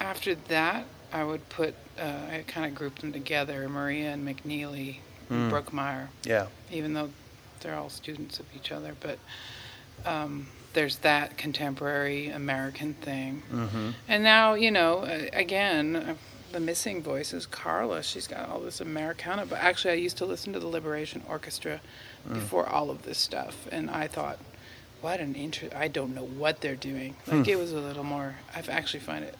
After 0.00 0.34
that, 0.34 0.86
I 1.12 1.24
would 1.24 1.46
put, 1.50 1.74
uh, 1.98 2.02
I 2.32 2.44
kind 2.46 2.66
of 2.66 2.74
grouped 2.74 3.02
them 3.02 3.12
together 3.12 3.68
Maria 3.68 4.12
and 4.12 4.26
McNeely 4.26 4.96
and 5.28 5.52
Brookmeyer, 5.52 6.08
Yeah. 6.24 6.46
even 6.70 6.94
though 6.94 7.10
they're 7.60 7.76
all 7.76 7.90
students 7.90 8.40
of 8.40 8.46
each 8.56 8.72
other. 8.72 8.96
But 8.98 9.18
um, 10.06 10.48
there's 10.72 10.96
that 10.98 11.36
contemporary 11.36 12.28
American 12.28 12.94
thing. 12.94 13.42
Mm-hmm. 13.52 13.90
And 14.08 14.24
now, 14.24 14.54
you 14.54 14.70
know, 14.70 15.02
again, 15.32 16.16
the 16.52 16.60
missing 16.60 17.02
voice 17.02 17.32
is 17.32 17.46
Carla. 17.46 18.02
She's 18.02 18.26
got 18.26 18.48
all 18.48 18.60
this 18.60 18.80
Americana. 18.80 19.46
But 19.46 19.58
actually, 19.60 19.92
I 19.92 19.96
used 19.96 20.16
to 20.18 20.24
listen 20.26 20.52
to 20.52 20.60
the 20.60 20.66
Liberation 20.68 21.22
Orchestra 21.28 21.80
before 22.32 22.66
all 22.68 22.90
of 22.90 23.02
this 23.02 23.18
stuff, 23.18 23.66
and 23.72 23.90
I 23.90 24.06
thought, 24.06 24.38
what 25.00 25.20
an 25.20 25.34
interest! 25.34 25.74
I 25.74 25.88
don't 25.88 26.14
know 26.14 26.24
what 26.24 26.60
they're 26.60 26.74
doing. 26.76 27.16
Like 27.26 27.48
it 27.48 27.56
was 27.56 27.72
a 27.72 27.80
little 27.80 28.04
more. 28.04 28.36
I've 28.54 28.68
actually 28.68 29.00
find 29.00 29.24
it 29.24 29.34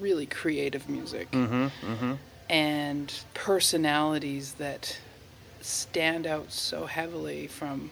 really 0.00 0.26
creative 0.26 0.88
music 0.88 1.30
Mm-hmm. 1.30 1.64
Mm-hmm. 1.92 2.12
and 2.50 3.14
personalities 3.34 4.54
that 4.54 4.98
stand 5.60 6.26
out 6.26 6.50
so 6.52 6.86
heavily 6.86 7.46
from 7.46 7.90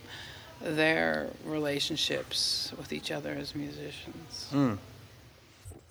their 0.61 1.29
relationships 1.45 2.73
with 2.77 2.93
each 2.93 3.11
other 3.11 3.31
as 3.33 3.55
musicians. 3.55 4.49
Mm. 4.53 4.77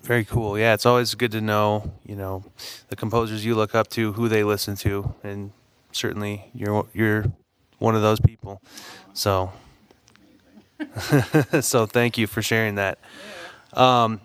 Very 0.03 0.25
cool. 0.25 0.57
Yeah, 0.57 0.73
it's 0.73 0.85
always 0.85 1.13
good 1.15 1.31
to 1.33 1.41
know, 1.41 1.91
you 2.05 2.15
know, 2.15 2.43
the 2.87 2.95
composers 2.95 3.45
you 3.45 3.55
look 3.55 3.75
up 3.75 3.89
to, 3.89 4.13
who 4.13 4.27
they 4.27 4.43
listen 4.43 4.75
to, 4.77 5.13
and 5.23 5.51
certainly 5.91 6.49
you're 6.53 6.87
you're 6.93 7.25
one 7.79 7.95
of 7.95 8.01
those 8.01 8.19
people. 8.19 8.61
So, 9.13 9.51
so 11.61 11.85
thank 11.85 12.17
you 12.17 12.27
for 12.27 12.41
sharing 12.41 12.75
that. 12.75 12.99
Um, 13.73 14.21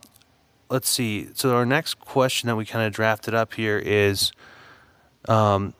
let's 0.70 0.88
see. 0.88 1.28
So 1.34 1.54
our 1.54 1.66
next 1.66 2.00
question 2.00 2.46
that 2.48 2.56
we 2.56 2.64
kind 2.64 2.86
of 2.86 2.92
drafted 2.92 3.34
up 3.34 3.54
here 3.54 3.78
is, 3.78 4.32
um, 5.28 5.74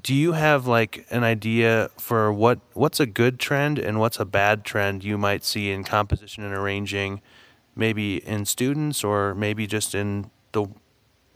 do 0.00 0.14
you 0.14 0.32
have 0.32 0.66
like 0.66 1.06
an 1.10 1.24
idea 1.24 1.90
for 1.98 2.32
what 2.32 2.60
what's 2.72 3.00
a 3.00 3.06
good 3.06 3.38
trend 3.38 3.78
and 3.78 3.98
what's 3.98 4.18
a 4.18 4.24
bad 4.24 4.64
trend 4.64 5.04
you 5.04 5.18
might 5.18 5.44
see 5.44 5.70
in 5.70 5.84
composition 5.84 6.44
and 6.44 6.54
arranging? 6.54 7.20
Maybe 7.80 8.18
in 8.28 8.44
students 8.44 9.02
or 9.02 9.34
maybe 9.34 9.66
just 9.66 9.94
in 9.94 10.30
the 10.52 10.66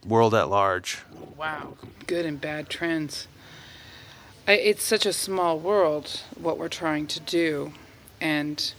world 0.07 0.35
at 0.35 0.51
large. 0.51 1.03
Wow, 1.37 1.75
good 2.07 2.27
and 2.27 2.39
bad 2.41 2.69
trends. 2.69 3.27
I, 4.47 4.53
it's 4.53 4.85
such 4.85 5.07
a 5.07 5.13
small 5.13 5.59
world, 5.59 6.21
what 6.39 6.59
we're 6.59 6.69
trying 6.69 7.07
to 7.09 7.21
do. 7.21 7.73
And 8.21 8.75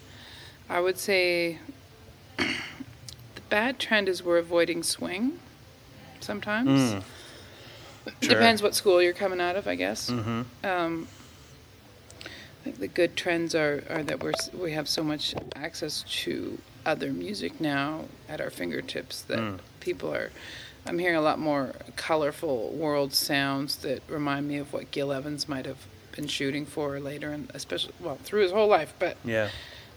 I 0.70 0.80
would 0.80 1.00
say 1.00 1.58
the 2.38 3.42
bad 3.50 3.80
trend 3.80 4.08
is 4.08 4.24
we're 4.24 4.38
avoiding 4.38 4.84
swing 4.84 5.40
sometimes. 6.20 7.04
Sure. 8.22 8.30
Depends 8.30 8.62
what 8.62 8.76
school 8.76 9.02
you're 9.02 9.14
coming 9.14 9.42
out 9.42 9.56
of, 9.56 9.68
I 9.68 9.74
guess. 9.74 10.12
Mm-hmm. 10.12 10.42
Um, 10.64 11.08
I 12.24 12.64
think 12.64 12.78
the 12.78 12.88
good 12.88 13.16
trends 13.16 13.56
are, 13.56 13.84
are 13.90 14.04
that 14.04 14.22
we're 14.24 14.34
we 14.54 14.74
have 14.74 14.88
so 14.88 15.04
much 15.04 15.34
access 15.56 16.04
to 16.24 16.60
other 16.86 17.12
music 17.12 17.60
now 17.60 18.06
at 18.30 18.40
our 18.42 18.50
fingertips 18.50 19.22
that 19.24 19.40
Mm. 19.40 19.60
people 19.80 20.14
are. 20.14 20.32
I'm 20.86 21.00
hearing 21.00 21.16
a 21.16 21.22
lot 21.22 21.40
more 21.40 21.74
colorful 21.96 22.70
world 22.70 23.14
sounds 23.14 23.78
that 23.78 24.04
remind 24.08 24.48
me 24.48 24.58
of 24.58 24.72
what 24.72 24.92
Gil 24.92 25.12
Evans 25.12 25.50
might 25.50 25.66
have 25.66 25.80
been 26.16 26.28
shooting 26.28 26.66
for 26.66 27.00
later, 27.00 27.32
and 27.32 27.50
especially 27.54 27.94
well 28.00 28.18
through 28.24 28.42
his 28.44 28.52
whole 28.52 28.68
life, 28.68 28.94
but 29.00 29.18
Yeah. 29.26 29.50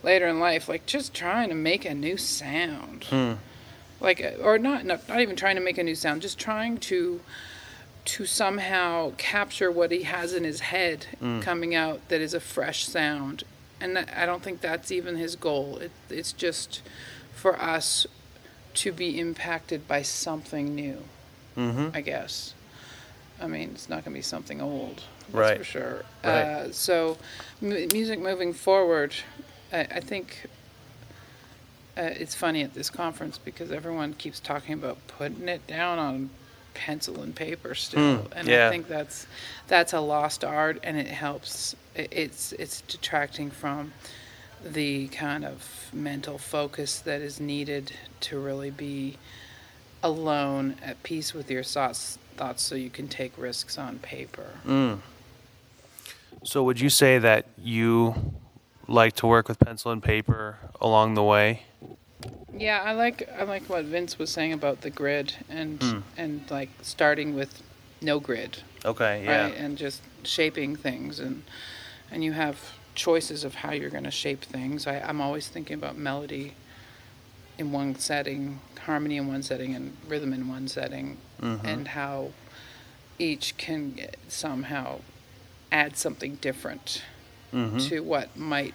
later 0.02 0.26
in 0.26 0.40
life, 0.40 0.68
like 0.68 0.86
just 0.86 1.12
trying 1.14 1.48
to 1.50 1.54
make 1.54 1.84
a 1.84 1.94
new 1.94 2.16
sound 2.16 3.04
Hmm. 3.04 3.32
like 4.00 4.24
uh, 4.24 4.30
or 4.42 4.58
not, 4.58 4.84
not 4.84 5.06
not 5.08 5.20
even 5.20 5.36
trying 5.36 5.56
to 5.56 5.62
make 5.62 5.76
a 5.78 5.82
new 5.82 5.94
sound 5.94 6.22
just 6.22 6.38
trying 6.38 6.78
to 6.78 7.20
to 8.04 8.24
somehow 8.24 9.12
capture 9.18 9.70
what 9.70 9.90
he 9.90 10.04
has 10.04 10.32
in 10.32 10.42
his 10.44 10.60
head 10.60 11.04
coming 11.42 11.74
out 11.74 12.00
that 12.08 12.22
is 12.22 12.32
a 12.32 12.40
fresh 12.40 12.86
sound 12.86 13.44
and 13.80 13.98
i 13.98 14.26
don't 14.26 14.42
think 14.42 14.60
that's 14.60 14.90
even 14.90 15.16
his 15.16 15.36
goal 15.36 15.78
it, 15.78 15.90
it's 16.10 16.32
just 16.32 16.82
for 17.34 17.60
us 17.60 18.06
to 18.74 18.92
be 18.92 19.18
impacted 19.18 19.86
by 19.88 20.02
something 20.02 20.74
new 20.74 20.98
Mm-hmm. 21.56 21.88
i 21.94 22.00
guess 22.00 22.54
i 23.40 23.46
mean 23.46 23.70
it's 23.70 23.88
not 23.88 24.04
going 24.04 24.14
to 24.14 24.18
be 24.18 24.22
something 24.22 24.60
old 24.60 25.02
that's 25.22 25.34
Right. 25.34 25.58
for 25.58 25.64
sure 25.64 26.04
Right. 26.24 26.30
uh, 26.42 26.72
so 26.72 27.18
m- 27.62 27.88
music 27.92 28.20
moving 28.20 28.52
forward 28.52 29.14
I, 29.72 29.80
I 29.80 30.00
think 30.00 30.46
uh, 31.96 32.02
it's 32.02 32.34
funny 32.34 32.62
at 32.62 32.74
this 32.74 32.90
conference 32.90 33.38
because 33.38 33.72
everyone 33.72 34.12
keeps 34.14 34.38
talking 34.40 34.72
about 34.74 34.98
putting 35.08 35.48
it 35.48 35.66
down 35.66 35.98
on 35.98 36.30
pencil 36.78 37.20
and 37.22 37.34
paper 37.34 37.74
still, 37.74 38.18
Hmm, 38.18 38.32
and 38.32 38.48
yeah. 38.48 38.68
I 38.68 38.70
think 38.70 38.86
that's 38.86 39.26
that's 39.66 39.92
a 39.92 40.00
lost 40.00 40.44
art, 40.44 40.78
and 40.84 40.96
it 40.96 41.08
helps. 41.08 41.74
It's 41.96 42.52
it's 42.52 42.82
detracting 42.82 43.50
from 43.50 43.92
the 44.64 45.08
kind 45.08 45.44
of 45.44 45.90
mental 45.92 46.38
focus 46.38 47.00
that 47.00 47.20
is 47.20 47.40
needed 47.40 47.92
to 48.20 48.38
really 48.38 48.70
be 48.70 49.16
alone, 50.02 50.76
at 50.82 51.02
peace 51.02 51.34
with 51.34 51.50
your 51.50 51.64
thoughts, 51.64 52.18
thoughts, 52.36 52.62
so 52.62 52.74
you 52.76 52.90
can 52.90 53.08
take 53.08 53.32
risks 53.36 53.76
on 53.76 53.98
paper. 53.98 54.46
Mm. 54.64 55.00
So 56.44 56.62
would 56.62 56.80
you 56.80 56.90
say 56.90 57.18
that 57.18 57.46
you 57.58 58.14
like 58.86 59.14
to 59.14 59.26
work 59.26 59.48
with 59.48 59.58
pencil 59.58 59.90
and 59.90 60.02
paper 60.02 60.58
along 60.80 61.14
the 61.14 61.24
way? 61.24 61.64
Yeah, 62.56 62.82
I 62.84 62.92
like 62.92 63.28
I 63.38 63.44
like 63.44 63.68
what 63.68 63.84
Vince 63.84 64.18
was 64.18 64.30
saying 64.30 64.52
about 64.52 64.80
the 64.80 64.90
grid 64.90 65.34
and 65.48 65.82
Hmm. 65.82 65.98
and 66.16 66.50
like 66.50 66.70
starting 66.82 67.34
with 67.34 67.62
no 68.00 68.18
grid, 68.20 68.58
Okay. 68.84 69.24
Yeah. 69.24 69.44
right? 69.44 69.54
And 69.56 69.78
just 69.78 70.02
shaping 70.24 70.74
things 70.76 71.20
and 71.20 71.42
and 72.10 72.24
you 72.24 72.32
have 72.32 72.56
choices 72.94 73.44
of 73.44 73.56
how 73.56 73.72
you're 73.72 73.90
going 73.90 74.04
to 74.04 74.10
shape 74.10 74.42
things. 74.42 74.86
I, 74.86 74.98
I'm 75.00 75.20
always 75.20 75.46
thinking 75.48 75.74
about 75.74 75.96
melody 75.96 76.54
in 77.58 77.70
one 77.70 77.94
setting, 77.96 78.60
harmony 78.86 79.16
in 79.16 79.28
one 79.28 79.42
setting, 79.42 79.74
and 79.74 79.96
rhythm 80.08 80.32
in 80.32 80.48
one 80.48 80.66
setting, 80.68 81.18
Mhm. 81.40 81.64
and 81.64 81.88
how 81.88 82.30
each 83.20 83.56
can 83.56 83.98
somehow 84.28 85.00
add 85.70 85.96
something 85.96 86.36
different 86.36 87.02
Mhm. 87.52 87.88
to 87.88 88.00
what 88.00 88.36
might 88.36 88.74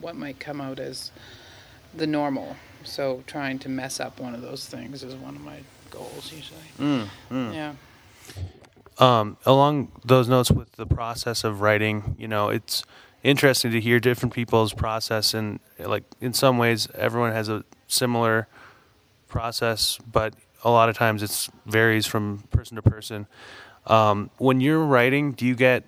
what 0.00 0.16
might 0.16 0.38
come 0.40 0.60
out 0.60 0.78
as 0.78 1.10
the 1.94 2.06
normal. 2.06 2.56
So 2.84 3.22
trying 3.26 3.58
to 3.60 3.68
mess 3.68 4.00
up 4.00 4.20
one 4.20 4.34
of 4.34 4.42
those 4.42 4.66
things 4.66 5.02
is 5.02 5.14
one 5.14 5.34
of 5.36 5.42
my 5.42 5.58
goals 5.90 6.32
usually. 6.32 7.08
Yeah. 7.30 7.74
um, 8.98 9.36
along 9.44 9.90
those 10.04 10.28
notes 10.28 10.50
with 10.50 10.72
the 10.72 10.86
process 10.86 11.44
of 11.44 11.60
writing, 11.60 12.14
you 12.18 12.28
know, 12.28 12.48
it's 12.48 12.84
interesting 13.22 13.70
to 13.72 13.80
hear 13.80 13.98
different 13.98 14.34
people's 14.34 14.72
process, 14.72 15.34
and 15.34 15.58
like 15.78 16.04
in 16.20 16.32
some 16.32 16.58
ways, 16.58 16.88
everyone 16.94 17.32
has 17.32 17.48
a 17.48 17.64
similar 17.88 18.46
process, 19.28 19.98
but 20.10 20.34
a 20.62 20.70
lot 20.70 20.88
of 20.88 20.96
times 20.96 21.22
it 21.22 21.48
varies 21.66 22.06
from 22.06 22.44
person 22.50 22.76
to 22.76 22.82
person. 22.82 23.26
Um, 23.86 24.30
when 24.38 24.60
you're 24.60 24.84
writing, 24.84 25.32
do 25.32 25.44
you 25.46 25.54
get 25.54 25.84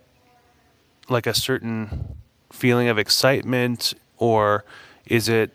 like 1.09 1.27
a 1.27 1.35
certain 1.35 2.17
feeling 2.53 2.89
of 2.89 2.99
excitement, 2.99 3.95
or 4.19 4.65
is 5.07 5.29
it 5.29 5.53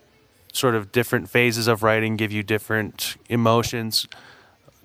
sort 0.52 0.74
of 0.74 0.92
different 0.92 1.28
phases 1.28 1.66
of 1.66 1.82
writing 1.82 2.16
give 2.16 2.30
you 2.30 2.42
different 2.42 3.16
emotions? 3.28 4.06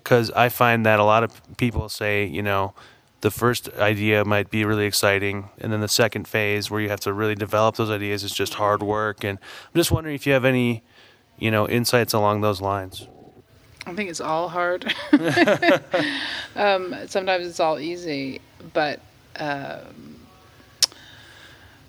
because 0.08 0.30
I 0.30 0.48
find 0.48 0.86
that 0.86 1.00
a 1.00 1.04
lot 1.04 1.22
of 1.22 1.38
people 1.58 1.90
say, 1.90 2.24
you 2.24 2.40
know, 2.40 2.72
the 3.20 3.30
first 3.30 3.68
idea 3.74 4.24
might 4.24 4.48
be 4.48 4.64
really 4.64 4.86
exciting, 4.86 5.50
and 5.60 5.70
then 5.70 5.82
the 5.82 5.88
second 5.88 6.26
phase 6.26 6.70
where 6.70 6.80
you 6.80 6.88
have 6.88 7.00
to 7.00 7.12
really 7.12 7.34
develop 7.34 7.76
those 7.76 7.90
ideas 7.90 8.24
is 8.24 8.32
just 8.32 8.54
hard 8.54 8.82
work. 8.82 9.22
And 9.22 9.38
I'm 9.38 9.78
just 9.78 9.92
wondering 9.92 10.14
if 10.14 10.26
you 10.26 10.32
have 10.32 10.46
any, 10.46 10.82
you 11.38 11.50
know, 11.50 11.68
insights 11.68 12.14
along 12.14 12.40
those 12.40 12.62
lines. 12.62 13.06
I 13.84 13.92
think 13.92 14.08
it's 14.08 14.22
all 14.22 14.48
hard. 14.48 14.94
um, 16.56 16.94
sometimes 17.06 17.46
it's 17.46 17.60
all 17.60 17.78
easy, 17.78 18.40
but 18.72 19.00
um, 19.36 20.20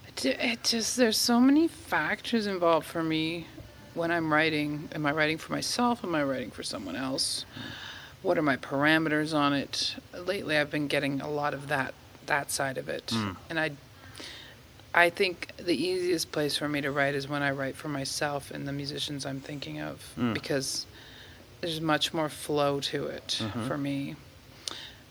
it, 0.07 0.25
it 0.25 0.63
just 0.65 0.97
there's 0.97 1.17
so 1.17 1.39
many 1.39 1.69
factors 1.69 2.47
involved 2.47 2.85
for 2.85 3.01
me 3.01 3.47
when 3.93 4.11
I'm 4.11 4.31
writing. 4.31 4.89
Am 4.93 5.05
I 5.05 5.11
writing 5.11 5.37
for 5.37 5.51
myself? 5.51 6.03
Am 6.03 6.15
I 6.15 6.23
writing 6.23 6.51
for 6.51 6.63
someone 6.63 6.95
else? 6.95 7.45
What 8.21 8.37
are 8.37 8.41
my 8.41 8.57
parameters 8.57 9.33
on 9.33 9.53
it? 9.53 9.95
Lately, 10.13 10.57
I've 10.57 10.71
been 10.71 10.87
getting 10.87 11.21
a 11.21 11.29
lot 11.29 11.53
of 11.53 11.67
that 11.69 11.93
that 12.25 12.51
side 12.51 12.77
of 12.77 12.89
it, 12.89 13.11
hmm. 13.13 13.31
and 13.49 13.59
I 13.59 13.71
I 14.93 15.09
think 15.09 15.51
the 15.57 15.75
easiest 15.75 16.31
place 16.31 16.57
for 16.57 16.67
me 16.67 16.81
to 16.81 16.91
write 16.91 17.15
is 17.15 17.27
when 17.27 17.41
I 17.41 17.51
write 17.51 17.75
for 17.75 17.89
myself 17.89 18.51
and 18.51 18.67
the 18.67 18.73
musicians 18.73 19.25
I'm 19.25 19.39
thinking 19.39 19.79
of 19.79 20.01
hmm. 20.15 20.33
because 20.33 20.85
there's 21.61 21.81
much 21.81 22.13
more 22.13 22.29
flow 22.29 22.79
to 22.79 23.07
it 23.07 23.39
mm-hmm. 23.41 23.67
for 23.67 23.77
me. 23.77 24.15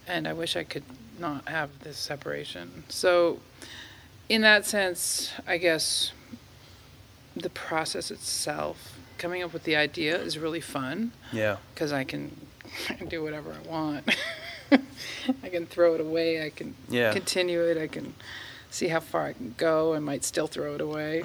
And 0.06 0.26
I 0.26 0.32
wish 0.32 0.56
I 0.56 0.64
could 0.64 0.84
not 1.18 1.48
have 1.48 1.70
this 1.80 1.98
separation. 1.98 2.84
So, 2.88 3.40
in 4.28 4.42
that 4.42 4.64
sense, 4.64 5.32
I 5.46 5.58
guess 5.58 6.12
the 7.38 7.50
process 7.50 8.10
itself, 8.10 8.98
coming 9.18 9.42
up 9.42 9.52
with 9.52 9.64
the 9.64 9.76
idea, 9.76 10.18
is 10.20 10.38
really 10.38 10.60
fun 10.60 11.12
Yeah. 11.32 11.56
because 11.74 11.92
I 12.00 12.04
can 12.04 12.30
do 13.08 13.22
whatever 13.22 13.52
I 13.54 13.68
want. 13.68 14.16
I 15.42 15.48
can 15.48 15.66
throw 15.66 15.94
it 15.94 16.00
away. 16.00 16.44
I 16.44 16.50
can 16.50 16.74
Yeah. 16.88 17.12
continue 17.12 17.62
it. 17.62 17.78
I 17.78 17.86
can 17.86 18.14
see 18.70 18.88
how 18.88 19.00
far 19.00 19.26
I 19.26 19.32
can 19.32 19.54
go. 19.56 19.94
I 19.94 19.98
might 19.98 20.24
still 20.24 20.46
throw 20.46 20.74
it 20.74 20.80
away, 20.80 21.24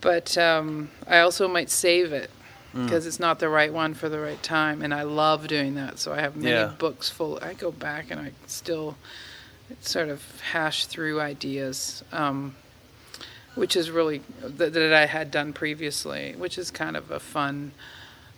but 0.00 0.38
um, 0.38 0.90
I 1.06 1.18
also 1.20 1.48
might 1.48 1.70
save 1.70 2.12
it 2.12 2.30
Mm. 2.72 2.84
because 2.84 3.04
it's 3.04 3.18
not 3.18 3.40
the 3.40 3.48
right 3.48 3.72
one 3.72 3.94
for 3.94 4.08
the 4.08 4.20
right 4.20 4.40
time. 4.44 4.80
And 4.80 4.94
I 4.94 5.02
love 5.02 5.48
doing 5.48 5.74
that. 5.74 5.98
So 5.98 6.12
I 6.12 6.20
have 6.20 6.36
many 6.36 6.52
Yeah. 6.54 6.66
books 6.78 7.08
full. 7.10 7.36
I 7.42 7.52
go 7.54 7.72
back 7.72 8.12
and 8.12 8.20
I 8.20 8.30
still 8.46 8.96
sort 9.80 10.08
of 10.08 10.22
hash 10.52 10.86
through 10.86 11.20
ideas. 11.20 12.04
Um, 12.12 12.54
which 13.60 13.76
is 13.76 13.90
really 13.90 14.22
that, 14.40 14.72
that 14.72 14.92
I 14.94 15.04
had 15.04 15.30
done 15.30 15.52
previously, 15.52 16.34
which 16.38 16.56
is 16.56 16.70
kind 16.70 16.96
of 16.96 17.10
a 17.10 17.20
fun. 17.20 17.72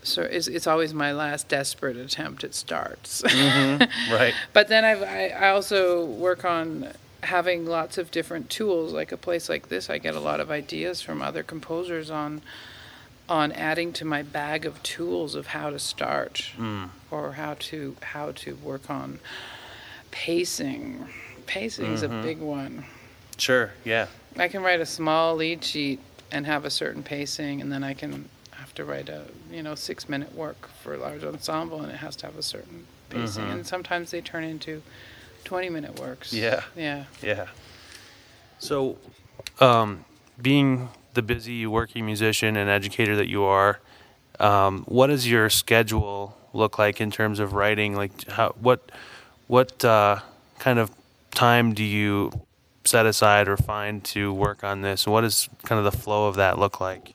So 0.03 0.23
it's, 0.23 0.49
it's 0.49 0.67
always 0.67 0.93
my 0.93 1.13
last 1.13 1.47
desperate 1.47 1.97
attempt 1.97 2.43
at 2.43 2.55
starts. 2.55 3.23
Mm-hmm. 3.23 3.85
Right. 4.13 4.35
but 4.53 4.67
then 4.67 4.85
I've, 4.85 5.03
I 5.03 5.29
I 5.29 5.51
also 5.51 6.05
work 6.05 6.45
on 6.45 6.89
having 7.23 7.67
lots 7.67 7.99
of 7.99 8.11
different 8.11 8.51
tools. 8.51 8.93
Like 8.93 9.13
a 9.13 9.17
place 9.17 9.49
like 9.49 9.69
this, 9.69 9.89
I 9.89 9.99
get 9.99 10.17
a 10.17 10.21
lot 10.21 10.41
of 10.41 10.51
ideas 10.51 11.03
from 11.03 11.23
other 11.23 11.45
composers 11.45 12.11
on 12.11 12.43
on 13.29 13.53
adding 13.53 13.93
to 13.93 14.05
my 14.05 14.25
bag 14.25 14.67
of 14.67 14.83
tools 14.83 15.37
of 15.37 15.47
how 15.49 15.71
to 15.71 15.79
start 15.79 16.51
mm. 16.57 16.89
or 17.13 17.35
how 17.35 17.55
to 17.71 17.95
how 18.03 18.33
to 18.33 18.57
work 18.57 18.91
on 18.91 19.21
pacing. 20.11 21.07
Pacing 21.47 21.93
is 21.93 22.03
a 22.03 22.09
mm-hmm. 22.09 22.23
big 22.23 22.39
one. 22.41 22.85
Sure. 23.39 23.71
Yeah. 23.85 24.09
I 24.37 24.49
can 24.49 24.63
write 24.63 24.81
a 24.81 24.87
small 24.87 25.37
lead 25.37 25.65
sheet 25.65 26.01
and 26.31 26.47
have 26.47 26.65
a 26.65 26.71
certain 26.71 27.03
pacing, 27.03 27.61
and 27.61 27.71
then 27.71 27.85
I 27.85 27.95
can 27.95 28.29
have 28.53 28.75
to 28.75 28.85
write 28.85 29.09
a 29.09 29.25
you 29.51 29.63
know 29.63 29.75
six 29.75 30.09
minute 30.09 30.35
work 30.35 30.69
for 30.83 30.95
a 30.95 30.99
large 30.99 31.25
ensemble, 31.25 31.83
and 31.83 31.91
it 31.91 31.97
has 31.97 32.17
to 32.17 32.27
have 32.27 32.37
a 32.37 32.43
certain 32.43 32.87
pacing. 33.11 33.45
And 33.45 33.67
sometimes 33.67 34.11
they 34.11 34.21
turn 34.21 34.45
into 34.45 34.83
twenty 35.45 35.69
minute 35.69 35.99
works. 35.99 36.33
Yeah. 36.33 36.63
Yeah. 36.77 37.05
Yeah. 37.23 37.49
So, 38.59 38.97
um, 39.61 40.05
being 40.41 40.89
the 41.15 41.23
busy 41.23 41.67
working 41.67 42.07
musician 42.07 42.57
and 42.57 42.71
educator 42.71 43.17
that 43.17 43.29
you 43.29 43.43
are, 43.43 43.81
um, 44.39 44.85
what 44.87 45.09
does 45.09 45.29
your 45.29 45.51
schedule 45.51 46.37
look 46.55 46.79
like 46.79 47.01
in 47.01 47.11
terms 47.11 47.41
of 47.41 47.55
writing? 47.55 47.95
Like, 47.95 48.29
how 48.29 48.55
what 48.61 48.91
what 49.49 49.85
uh, 49.85 50.21
kind 50.59 50.79
of 50.79 50.91
time 51.33 51.75
do 51.75 51.85
you 51.85 52.31
set 52.85 53.07
aside 53.07 53.49
or 53.49 53.57
find 53.57 54.03
to 54.05 54.33
work 54.33 54.65
on 54.65 54.83
this? 54.83 55.07
What 55.07 55.23
does 55.23 55.49
kind 55.65 55.79
of 55.79 55.85
the 55.91 55.97
flow 55.97 56.29
of 56.29 56.37
that 56.37 56.59
look 56.59 56.81
like? 56.81 57.15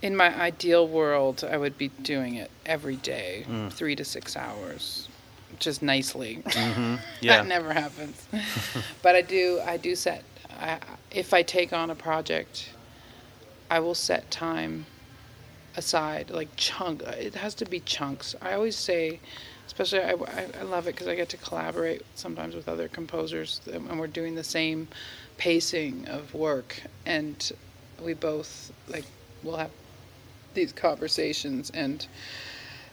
In 0.00 0.14
my 0.14 0.34
ideal 0.40 0.86
world, 0.86 1.42
I 1.48 1.56
would 1.56 1.76
be 1.76 1.88
doing 1.88 2.34
it 2.36 2.50
every 2.64 2.96
day, 2.96 3.44
Mm. 3.48 3.72
three 3.72 3.96
to 3.96 4.04
six 4.04 4.36
hours, 4.36 5.08
just 5.58 5.82
nicely. 5.82 6.42
Mm-hmm. 6.44 6.96
Yeah. 7.20 7.38
that 7.38 7.46
never 7.48 7.72
happens. 7.72 8.26
but 9.02 9.16
I 9.16 9.22
do. 9.22 9.60
I 9.66 9.76
do 9.76 9.96
set. 9.96 10.22
I, 10.60 10.78
if 11.10 11.34
I 11.34 11.42
take 11.42 11.72
on 11.72 11.90
a 11.90 11.94
project, 11.96 12.70
I 13.70 13.80
will 13.80 13.94
set 13.94 14.30
time 14.30 14.86
aside, 15.76 16.30
like 16.30 16.48
chunk. 16.56 17.02
It 17.02 17.34
has 17.34 17.54
to 17.56 17.64
be 17.64 17.80
chunks. 17.80 18.34
I 18.40 18.52
always 18.54 18.76
say, 18.76 19.18
especially 19.68 20.00
I, 20.00 20.12
I, 20.12 20.46
I 20.60 20.62
love 20.64 20.88
it 20.88 20.94
because 20.94 21.06
I 21.06 21.14
get 21.14 21.28
to 21.28 21.36
collaborate 21.36 22.02
sometimes 22.16 22.56
with 22.56 22.68
other 22.68 22.88
composers, 22.88 23.60
and 23.72 24.00
we're 24.00 24.08
doing 24.08 24.34
the 24.34 24.42
same 24.42 24.88
pacing 25.36 26.08
of 26.08 26.34
work, 26.34 26.82
and 27.06 27.52
we 28.02 28.14
both 28.14 28.72
like 28.88 29.04
we'll 29.42 29.56
have 29.56 29.70
these 30.54 30.72
conversations 30.72 31.70
and 31.70 32.06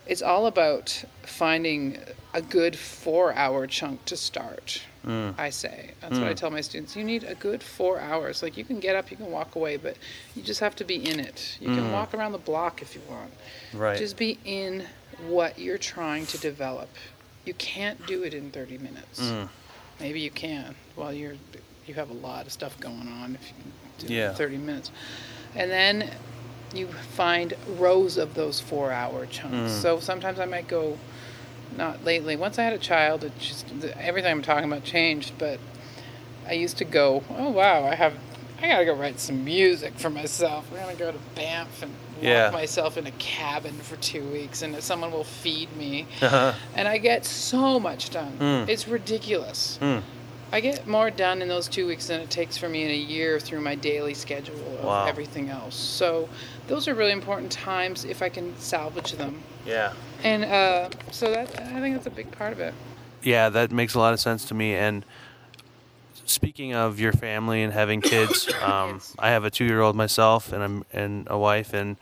it's 0.07 0.21
all 0.21 0.45
about 0.45 1.03
finding 1.23 1.97
a 2.33 2.41
good 2.41 2.77
four 2.77 3.33
hour 3.33 3.65
chunk 3.65 4.05
to 4.05 4.15
start 4.15 4.83
mm. 5.05 5.33
i 5.39 5.49
say. 5.49 5.91
That's 6.01 6.19
what 6.19 6.27
i 6.27 6.33
mm. 6.33 6.35
tell 6.35 6.51
my 6.51 6.61
students. 6.61 6.95
You 6.95 7.03
need 7.03 7.23
a 7.23 7.35
good 7.35 7.63
four 7.63 7.99
hours. 7.99 8.43
Like 8.43 8.57
you 8.57 8.63
can 8.63 8.79
get 8.79 8.95
up 8.95 9.09
you 9.09 9.17
can 9.17 9.31
walk 9.31 9.55
away 9.55 9.77
but 9.77 9.97
you 10.35 10.41
just 10.41 10.59
have 10.59 10.75
to 10.77 10.83
be 10.83 10.95
in 10.95 11.19
it. 11.19 11.57
You 11.59 11.67
can 11.67 11.85
mm. 11.85 11.93
walk 11.93 12.13
around 12.13 12.33
the 12.33 12.37
block 12.37 12.81
if 12.81 12.95
you 12.95 13.01
want. 13.09 13.31
Right. 13.73 13.97
just 13.97 14.17
be 14.17 14.37
in 14.45 14.85
what 15.27 15.57
you're 15.59 15.77
trying 15.77 16.25
to 16.27 16.37
develop 16.37 16.89
you 17.45 17.53
can't 17.55 18.05
do 18.07 18.23
it 18.23 18.33
in 18.33 18.51
30 18.51 18.77
minutes 18.79 19.19
Mm. 19.21 19.49
maybe 19.99 20.19
you 20.19 20.31
can 20.31 20.75
while 20.95 21.13
you're 21.13 21.35
you 21.87 21.93
have 21.93 22.09
a 22.09 22.13
lot 22.13 22.45
of 22.45 22.51
stuff 22.51 22.79
going 22.79 23.07
on 23.07 23.35
if 23.35 23.47
you 23.49 23.53
can 23.61 23.71
do 23.99 24.05
it 24.07 24.09
in 24.11 24.15
Yeah. 24.17 24.33
30 24.33 24.57
minutes 24.57 24.91
and 25.55 25.69
then 25.71 26.09
you 26.73 26.87
find 26.87 27.53
rows 27.77 28.17
of 28.17 28.33
those 28.33 28.59
four 28.59 28.91
hour 28.91 29.25
chunks. 29.27 29.55
Mm. 29.55 29.81
So 29.81 29.99
sometimes 30.01 30.39
I 30.39 30.45
might 30.45 30.67
go, 30.67 30.97
not 31.77 32.03
lately. 32.03 32.35
Once 32.35 32.59
I 32.59 32.63
had 32.63 32.73
a 32.73 32.77
child, 32.77 33.23
it 33.23 33.31
just 33.39 33.65
everything 33.97 34.31
I'm 34.31 34.41
talking 34.41 34.69
about 34.69 34.83
changed. 34.83 35.37
But 35.37 35.59
I 36.45 36.51
used 36.53 36.77
to 36.79 36.83
go, 36.83 37.23
oh 37.29 37.49
wow, 37.51 37.85
I 37.85 37.95
have, 37.95 38.15
I 38.61 38.67
gotta 38.67 38.83
go 38.83 38.93
write 38.93 39.21
some 39.21 39.45
music 39.45 39.93
for 39.97 40.09
myself. 40.09 40.67
I'm 40.73 40.79
gonna 40.81 40.95
go 40.95 41.13
to 41.13 41.17
Banff 41.35 41.81
and 41.81 41.93
Yeah. 42.21 42.49
myself 42.51 42.97
in 42.97 43.05
a 43.07 43.11
cabin 43.11 43.73
for 43.73 43.95
two 43.97 44.23
weeks, 44.31 44.61
and 44.61 44.81
someone 44.81 45.11
will 45.11 45.23
feed 45.23 45.75
me, 45.77 46.07
Uh-huh. 46.21 46.53
and 46.75 46.87
I 46.87 46.97
get 46.97 47.25
so 47.25 47.79
much 47.79 48.09
done. 48.09 48.37
Mm. 48.39 48.69
It's 48.69 48.87
ridiculous. 48.87 49.77
Mm. 49.81 50.01
I 50.51 50.59
get 50.61 50.87
more 50.87 51.09
done 51.09 51.41
in 51.41 51.47
those 51.47 51.67
two 51.67 51.87
weeks 51.87 52.07
than 52.07 52.21
it 52.21 52.29
takes 52.29 52.55
for 52.55 52.69
me 52.69 52.83
in 52.85 52.91
a 52.91 52.95
year 52.95 53.39
through 53.39 53.61
my 53.61 53.75
daily 53.75 54.13
schedule 54.13 54.55
of 54.79 54.85
Wow. 54.85 55.05
everything 55.05 55.49
else. 55.49 55.75
So 55.75 56.29
those 56.67 56.87
are 56.87 56.93
really 56.93 57.11
important 57.11 57.51
times 57.51 58.05
if 58.05 58.21
I 58.21 58.29
can 58.29 58.57
salvage 58.59 59.13
them. 59.13 59.41
Yeah. 59.65 59.93
And 60.23 60.45
uh, 60.45 60.89
so 61.11 61.31
that 61.31 61.59
I 61.59 61.81
think 61.81 61.95
that's 61.95 62.05
a 62.07 62.11
big 62.11 62.31
part 62.31 62.53
of 62.53 62.59
it. 62.59 62.73
Yeah, 63.23 63.49
that 63.49 63.71
makes 63.71 63.95
a 63.95 63.99
lot 63.99 64.13
of 64.13 64.19
sense 64.19 64.45
to 64.45 64.53
me. 64.53 64.75
And 64.75 65.03
speaking 66.25 66.73
of 66.73 66.99
your 66.99 67.13
family 67.13 67.63
and 67.63 67.73
having 67.73 68.01
kids, 68.01 68.51
um, 68.61 69.01
I 69.19 69.29
have 69.29 69.43
a 69.43 69.49
two-year-old 69.49 69.95
myself, 69.95 70.51
and 70.51 70.63
I'm 70.63 70.85
and 70.91 71.27
a 71.29 71.37
wife, 71.37 71.73
and 71.73 71.97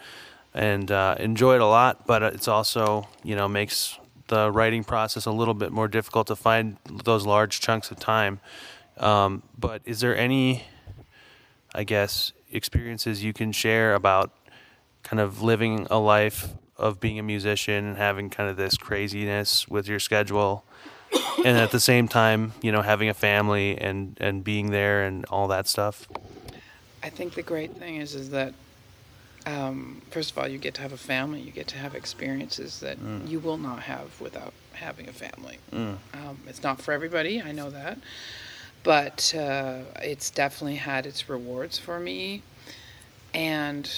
and 0.53 0.91
uh, 0.91 1.15
enjoy 1.19 1.55
it 1.55 1.61
a 1.61 1.65
lot. 1.65 2.05
But 2.07 2.23
it's 2.23 2.47
also 2.47 3.07
you 3.23 3.35
know 3.35 3.47
makes 3.47 3.97
the 4.27 4.51
writing 4.51 4.83
process 4.83 5.25
a 5.25 5.31
little 5.31 5.53
bit 5.53 5.71
more 5.71 5.87
difficult 5.87 6.27
to 6.27 6.35
find 6.35 6.77
those 6.85 7.25
large 7.25 7.59
chunks 7.59 7.91
of 7.91 7.99
time. 7.99 8.39
Um, 8.97 9.43
but 9.57 9.81
is 9.85 9.99
there 9.99 10.15
any 10.15 10.63
I 11.75 11.83
guess, 11.83 12.33
experiences 12.51 13.23
you 13.23 13.33
can 13.33 13.51
share 13.51 13.95
about 13.95 14.31
kind 15.01 15.19
of 15.19 15.41
living 15.41 15.87
a 15.89 15.97
life 15.97 16.53
of 16.77 16.99
being 16.99 17.17
a 17.17 17.23
musician 17.23 17.85
and 17.85 17.97
having 17.97 18.29
kind 18.29 18.49
of 18.49 18.57
this 18.57 18.77
craziness 18.77 19.67
with 19.67 19.87
your 19.87 19.99
schedule 19.99 20.65
and 21.45 21.57
at 21.57 21.71
the 21.71 21.79
same 21.79 22.07
time, 22.07 22.53
you 22.61 22.71
know, 22.71 22.81
having 22.81 23.09
a 23.09 23.13
family 23.13 23.77
and 23.77 24.17
and 24.19 24.43
being 24.43 24.71
there 24.71 25.03
and 25.03 25.25
all 25.25 25.47
that 25.49 25.67
stuff. 25.67 26.07
I 27.01 27.09
think 27.09 27.33
the 27.35 27.43
great 27.43 27.75
thing 27.75 27.97
is 27.97 28.15
is 28.15 28.29
that 28.29 28.53
um, 29.45 30.01
first 30.09 30.31
of 30.31 30.37
all, 30.37 30.47
you 30.47 30.57
get 30.57 30.73
to 30.75 30.81
have 30.81 30.93
a 30.93 30.97
family. 30.97 31.41
You 31.41 31.51
get 31.51 31.67
to 31.67 31.77
have 31.77 31.95
experiences 31.95 32.79
that 32.79 32.97
Mm. 32.97 33.27
you 33.27 33.39
will 33.39 33.57
not 33.57 33.83
have 33.83 34.21
without 34.21 34.53
having 34.73 35.09
a 35.09 35.13
family. 35.13 35.57
Mm. 35.71 35.97
Um, 36.13 36.37
it's 36.47 36.63
not 36.63 36.81
for 36.81 36.93
everybody. 36.93 37.41
I 37.41 37.51
know 37.51 37.69
that, 37.69 37.97
but 38.83 39.33
uh, 39.37 39.79
it's 40.01 40.29
definitely 40.29 40.77
had 40.77 41.05
its 41.05 41.27
rewards 41.29 41.77
for 41.77 41.99
me, 41.99 42.41
and 43.33 43.89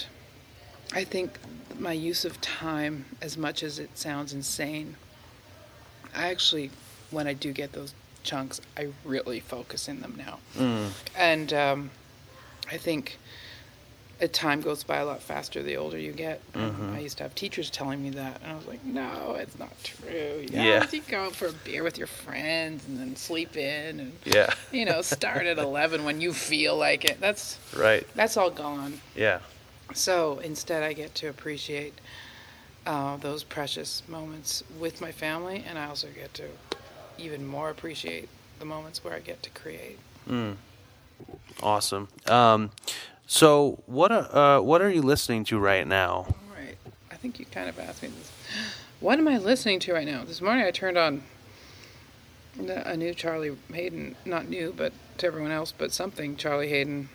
I 0.93 1.03
think 1.03 1.37
my 1.77 1.93
use 1.93 2.25
of 2.25 2.41
time, 2.41 3.05
as 3.21 3.37
much 3.37 3.61
as 3.61 3.77
it 3.77 3.97
sounds 3.97 4.33
insane, 4.33 4.95
I 6.15 6.29
actually, 6.29 6.71
when 7.11 7.27
I 7.27 7.33
do 7.33 7.51
get 7.51 7.71
those 7.73 7.93
chunks, 8.23 8.59
I 8.77 8.87
really 9.03 9.39
focus 9.39 9.87
in 9.87 10.01
them 10.01 10.15
now. 10.17 10.39
Mm. 10.57 10.89
And 11.15 11.53
um, 11.53 11.91
I 12.71 12.77
think 12.77 13.17
a 14.21 14.27
time 14.29 14.61
goes 14.61 14.81
by 14.83 14.97
a 14.97 15.05
lot 15.05 15.21
faster 15.21 15.61
the 15.61 15.75
older 15.75 15.97
you 15.99 16.13
get. 16.13 16.39
Mhm. 16.53 16.95
I 16.95 16.99
used 16.99 17.17
to 17.17 17.23
have 17.23 17.35
teachers 17.35 17.69
telling 17.69 18.01
me 18.01 18.11
that, 18.11 18.41
and 18.41 18.49
I 18.51 18.55
was 18.55 18.65
like, 18.65 18.83
no, 18.85 19.35
it's 19.37 19.59
not 19.59 19.71
true. 19.83 20.45
Yeah. 20.49 20.63
Yes, 20.63 20.93
you 20.93 21.01
go 21.01 21.25
out 21.25 21.35
for 21.35 21.47
a 21.47 21.51
beer 21.51 21.83
with 21.83 21.97
your 21.97 22.07
friends 22.07 22.85
and 22.87 22.97
then 22.97 23.15
sleep 23.17 23.57
in, 23.57 23.99
and 23.99 24.13
Yeah. 24.23 24.53
you 24.71 24.85
know, 24.85 25.01
start 25.01 25.45
at 25.45 25.57
eleven 25.69 26.05
when 26.05 26.21
you 26.21 26.31
feel 26.33 26.77
like 26.77 27.03
it. 27.03 27.19
That's 27.19 27.59
Right. 27.75 28.07
that's 28.15 28.37
all 28.37 28.49
gone. 28.49 29.01
Yeah. 29.15 29.39
So 29.93 30.39
instead, 30.39 30.81
I 30.81 30.93
get 30.93 31.13
to 31.15 31.27
appreciate 31.27 31.93
uh, 32.87 33.17
those 33.17 33.43
precious 33.43 34.01
moments 34.07 34.63
with 34.79 35.01
my 35.01 35.11
family, 35.11 35.63
and 35.67 35.77
I 35.77 35.87
also 35.87 36.07
get 36.15 36.33
to 36.35 36.43
even 37.17 37.45
more 37.45 37.69
appreciate 37.69 38.29
the 38.59 38.65
moments 38.65 39.03
where 39.03 39.13
I 39.13 39.19
get 39.19 39.41
to 39.43 39.49
create. 39.49 39.99
Mm. 40.29 40.55
Awesome. 41.63 42.07
Um, 42.27 42.71
so 43.27 43.81
what 43.85 44.11
uh, 44.11 44.59
what 44.59 44.81
are 44.81 44.89
you 44.89 45.01
listening 45.01 45.43
to 45.45 45.57
right 45.59 45.87
now? 45.87 46.35
Right. 46.55 46.77
I 47.11 47.15
think 47.15 47.39
you 47.39 47.45
kind 47.45 47.69
of 47.69 47.79
asked 47.79 48.01
me 48.03 48.09
this. 48.09 48.31
What 49.01 49.19
am 49.19 49.27
I 49.27 49.37
listening 49.37 49.79
to 49.81 49.93
right 49.93 50.07
now? 50.07 50.23
This 50.23 50.41
morning 50.41 50.63
I 50.65 50.71
turned 50.71 50.97
on 50.97 51.23
the- 52.55 52.89
a 52.89 52.95
new 52.95 53.13
Charlie 53.13 53.55
Haden, 53.71 54.15
not 54.25 54.47
new, 54.47 54.73
but 54.75 54.93
to 55.17 55.27
everyone 55.27 55.51
else, 55.51 55.73
but 55.77 55.91
something 55.91 56.37
Charlie 56.37 56.69
Haden 56.69 57.09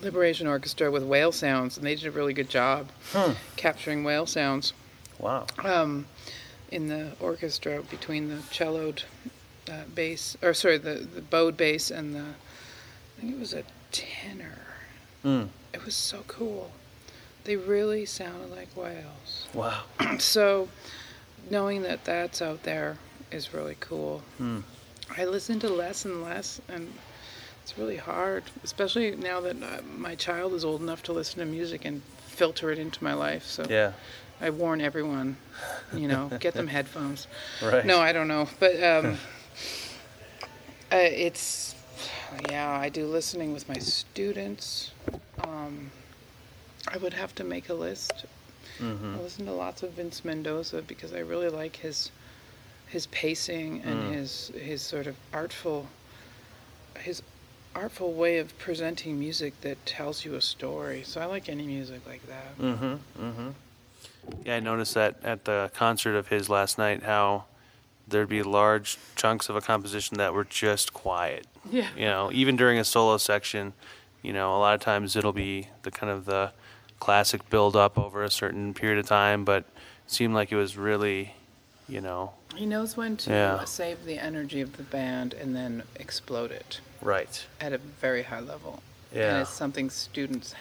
Liberation 0.00 0.46
Orchestra 0.46 0.90
with 0.90 1.02
whale 1.02 1.32
sounds, 1.32 1.76
and 1.76 1.86
they 1.86 1.94
did 1.94 2.06
a 2.06 2.10
really 2.10 2.32
good 2.32 2.48
job 2.48 2.88
Hmm. 3.12 3.32
capturing 3.56 4.04
whale 4.04 4.24
sounds 4.26 4.72
Wow. 5.18 5.46
um, 5.62 6.06
in 6.70 6.88
the 6.88 7.12
orchestra 7.20 7.82
between 7.82 8.28
the 8.28 8.42
celloed 8.50 9.04
uh, 9.70 9.82
bass, 9.94 10.36
or 10.42 10.54
sorry, 10.54 10.78
the, 10.78 10.94
the 10.94 11.20
bowed 11.20 11.56
bass 11.56 11.90
and 11.90 12.14
the, 12.14 12.20
I 12.20 13.20
think 13.20 13.34
it 13.34 13.38
was 13.38 13.52
a 13.52 13.64
tenor. 13.92 14.58
Mm. 15.24 15.48
It 15.72 15.84
was 15.84 15.94
so 15.94 16.24
cool. 16.26 16.72
They 17.44 17.56
really 17.56 18.04
sounded 18.04 18.50
like 18.50 18.68
whales. 18.76 19.46
Wow. 19.54 19.84
so 20.18 20.68
knowing 21.50 21.82
that 21.82 22.04
that's 22.04 22.42
out 22.42 22.62
there 22.64 22.98
is 23.30 23.54
really 23.54 23.76
cool. 23.80 24.22
Hmm. 24.38 24.60
I 25.16 25.24
listen 25.24 25.60
to 25.60 25.68
less 25.68 26.04
and 26.04 26.22
less, 26.22 26.60
and 26.68 26.92
it's 27.62 27.78
really 27.78 27.96
hard, 27.96 28.44
especially 28.64 29.14
now 29.16 29.40
that 29.40 29.62
uh, 29.62 29.82
my 29.96 30.14
child 30.14 30.52
is 30.52 30.64
old 30.64 30.80
enough 30.80 31.02
to 31.04 31.12
listen 31.12 31.38
to 31.38 31.46
music 31.46 31.84
and 31.84 32.02
filter 32.26 32.70
it 32.70 32.78
into 32.78 33.02
my 33.02 33.14
life. 33.14 33.44
So 33.44 33.64
Yeah. 33.68 33.92
I 34.40 34.50
warn 34.50 34.80
everyone, 34.80 35.36
you 35.94 36.08
know, 36.08 36.30
get 36.40 36.54
them 36.54 36.66
headphones. 36.76 37.26
Right. 37.62 37.84
No, 37.86 37.98
I 38.00 38.12
don't 38.12 38.28
know, 38.28 38.48
but 38.60 38.82
um, 38.82 39.06
uh, 40.92 40.96
it's 40.96 41.74
yeah. 42.50 42.70
I 42.70 42.88
do 42.88 43.06
listening 43.06 43.52
with 43.52 43.68
my 43.68 43.78
students. 43.78 44.90
Um, 45.42 45.90
I 46.92 46.98
would 46.98 47.14
have 47.14 47.34
to 47.36 47.44
make 47.44 47.68
a 47.68 47.74
list. 47.74 48.26
Mm-hmm. 48.78 49.14
I 49.14 49.22
listen 49.22 49.46
to 49.46 49.52
lots 49.52 49.82
of 49.82 49.92
Vince 49.92 50.24
Mendoza 50.24 50.82
because 50.82 51.14
I 51.14 51.20
really 51.20 51.48
like 51.48 51.76
his 51.76 52.10
his 52.88 53.06
pacing 53.06 53.82
and 53.82 54.02
Mm. 54.02 54.12
his 54.12 54.52
his 54.54 54.82
sort 54.82 55.06
of 55.06 55.16
artful 55.32 55.88
his 56.98 57.22
artful 57.74 58.12
way 58.12 58.38
of 58.38 58.56
presenting 58.58 59.18
music 59.18 59.60
that 59.62 59.84
tells 59.86 60.24
you 60.24 60.34
a 60.34 60.40
story. 60.40 61.02
So 61.04 61.20
I 61.20 61.24
like 61.26 61.48
any 61.48 61.66
music 61.66 62.00
like 62.06 62.26
that. 62.26 62.58
Mm-hmm. 62.58 62.94
Mm-hmm. 63.24 63.48
Yeah, 64.44 64.56
I 64.56 64.60
noticed 64.60 64.94
that 64.94 65.16
at 65.22 65.44
the 65.44 65.70
concert 65.74 66.16
of 66.16 66.28
his 66.28 66.48
last 66.48 66.78
night, 66.78 67.02
how 67.02 67.44
there'd 68.08 68.28
be 68.28 68.42
large 68.42 68.98
chunks 69.16 69.48
of 69.48 69.56
a 69.56 69.60
composition 69.60 70.18
that 70.18 70.32
were 70.32 70.44
just 70.44 70.92
quiet. 70.92 71.46
Yeah. 71.70 71.88
You 71.96 72.04
know, 72.04 72.30
even 72.32 72.56
during 72.56 72.78
a 72.78 72.84
solo 72.84 73.16
section, 73.18 73.72
you 74.22 74.32
know, 74.32 74.56
a 74.56 74.58
lot 74.58 74.74
of 74.74 74.80
times 74.80 75.16
it'll 75.16 75.32
be 75.32 75.68
the 75.82 75.90
kind 75.90 76.12
of 76.12 76.24
the 76.24 76.52
classic 77.00 77.48
build 77.50 77.76
up 77.76 77.98
over 77.98 78.22
a 78.22 78.30
certain 78.30 78.72
period 78.74 78.98
of 78.98 79.06
time, 79.06 79.44
but 79.44 79.64
it 79.64 79.66
seemed 80.06 80.34
like 80.34 80.52
it 80.52 80.56
was 80.56 80.76
really, 80.76 81.34
you 81.88 82.00
know, 82.00 82.32
He 82.54 82.64
knows 82.64 82.96
when 82.96 83.16
to 83.18 83.30
Yeah. 83.30 83.64
save 83.64 84.04
the 84.06 84.18
energy 84.18 84.62
of 84.62 84.76
the 84.78 84.82
band 84.82 85.34
and 85.34 85.54
then 85.54 85.82
explode 85.96 86.50
it 86.50 86.80
right. 87.02 87.44
at 87.60 87.72
a 87.74 87.78
very 87.78 88.22
high 88.22 88.40
level. 88.40 88.82
And 89.12 89.20
Yeah. 89.20 89.40
it's 89.42 89.50
something 89.50 89.90
students 89.90 90.54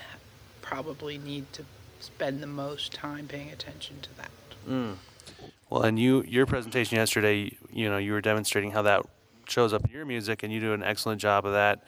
probably 0.61 1.17
need 1.17 1.53
to 1.53 1.63
spend 2.05 2.41
the 2.41 2.47
most 2.47 2.93
time 2.93 3.27
paying 3.27 3.49
attention 3.51 3.97
to 4.01 4.17
that. 4.17 4.31
Mm. 4.67 4.95
Well, 5.69 5.83
and 5.83 5.99
you, 5.99 6.23
your 6.27 6.45
presentation 6.45 6.97
yesterday, 6.97 7.57
you 7.71 7.89
know, 7.89 7.97
you 7.97 8.13
were 8.13 8.21
demonstrating 8.21 8.71
how 8.71 8.83
that 8.83 9.05
shows 9.47 9.73
up 9.73 9.85
in 9.85 9.91
your 9.91 10.05
music, 10.05 10.43
and 10.43 10.53
you 10.53 10.59
do 10.59 10.73
an 10.73 10.83
excellent 10.83 11.19
job 11.19 11.45
of 11.45 11.53
that. 11.53 11.83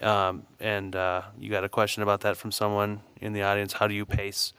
Um, 0.00 0.44
and 0.60 0.94
uh, 0.94 1.22
you 1.38 1.50
got 1.50 1.64
a 1.64 1.68
question 1.68 2.02
about 2.02 2.20
that 2.20 2.36
from 2.36 2.52
someone 2.52 3.00
in 3.20 3.32
the 3.32 3.42
audience. 3.42 3.74
How 3.74 3.88
do 3.88 3.94
you 3.94 4.04
pace, 4.04 4.52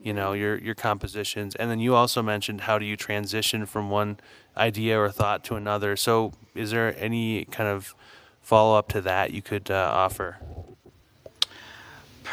you 0.00 0.12
know, 0.12 0.32
your 0.32 0.56
your 0.56 0.74
compositions? 0.74 1.54
And 1.56 1.70
then 1.70 1.80
you 1.80 1.94
also 1.94 2.22
mentioned 2.22 2.62
how 2.62 2.78
do 2.78 2.84
you 2.84 2.96
transition 2.96 3.66
from 3.66 3.90
one 3.90 4.18
idea 4.56 4.98
or 4.98 5.10
thought 5.10 5.44
to 5.44 5.56
another. 5.56 5.96
So, 5.96 6.32
is 6.54 6.70
there 6.70 6.96
any 6.96 7.44
kind 7.46 7.68
of 7.68 7.94
follow 8.40 8.78
up 8.78 8.88
to 8.90 9.00
that 9.00 9.32
you 9.32 9.42
could 9.42 9.70
uh, 9.70 9.90
offer? 9.92 10.38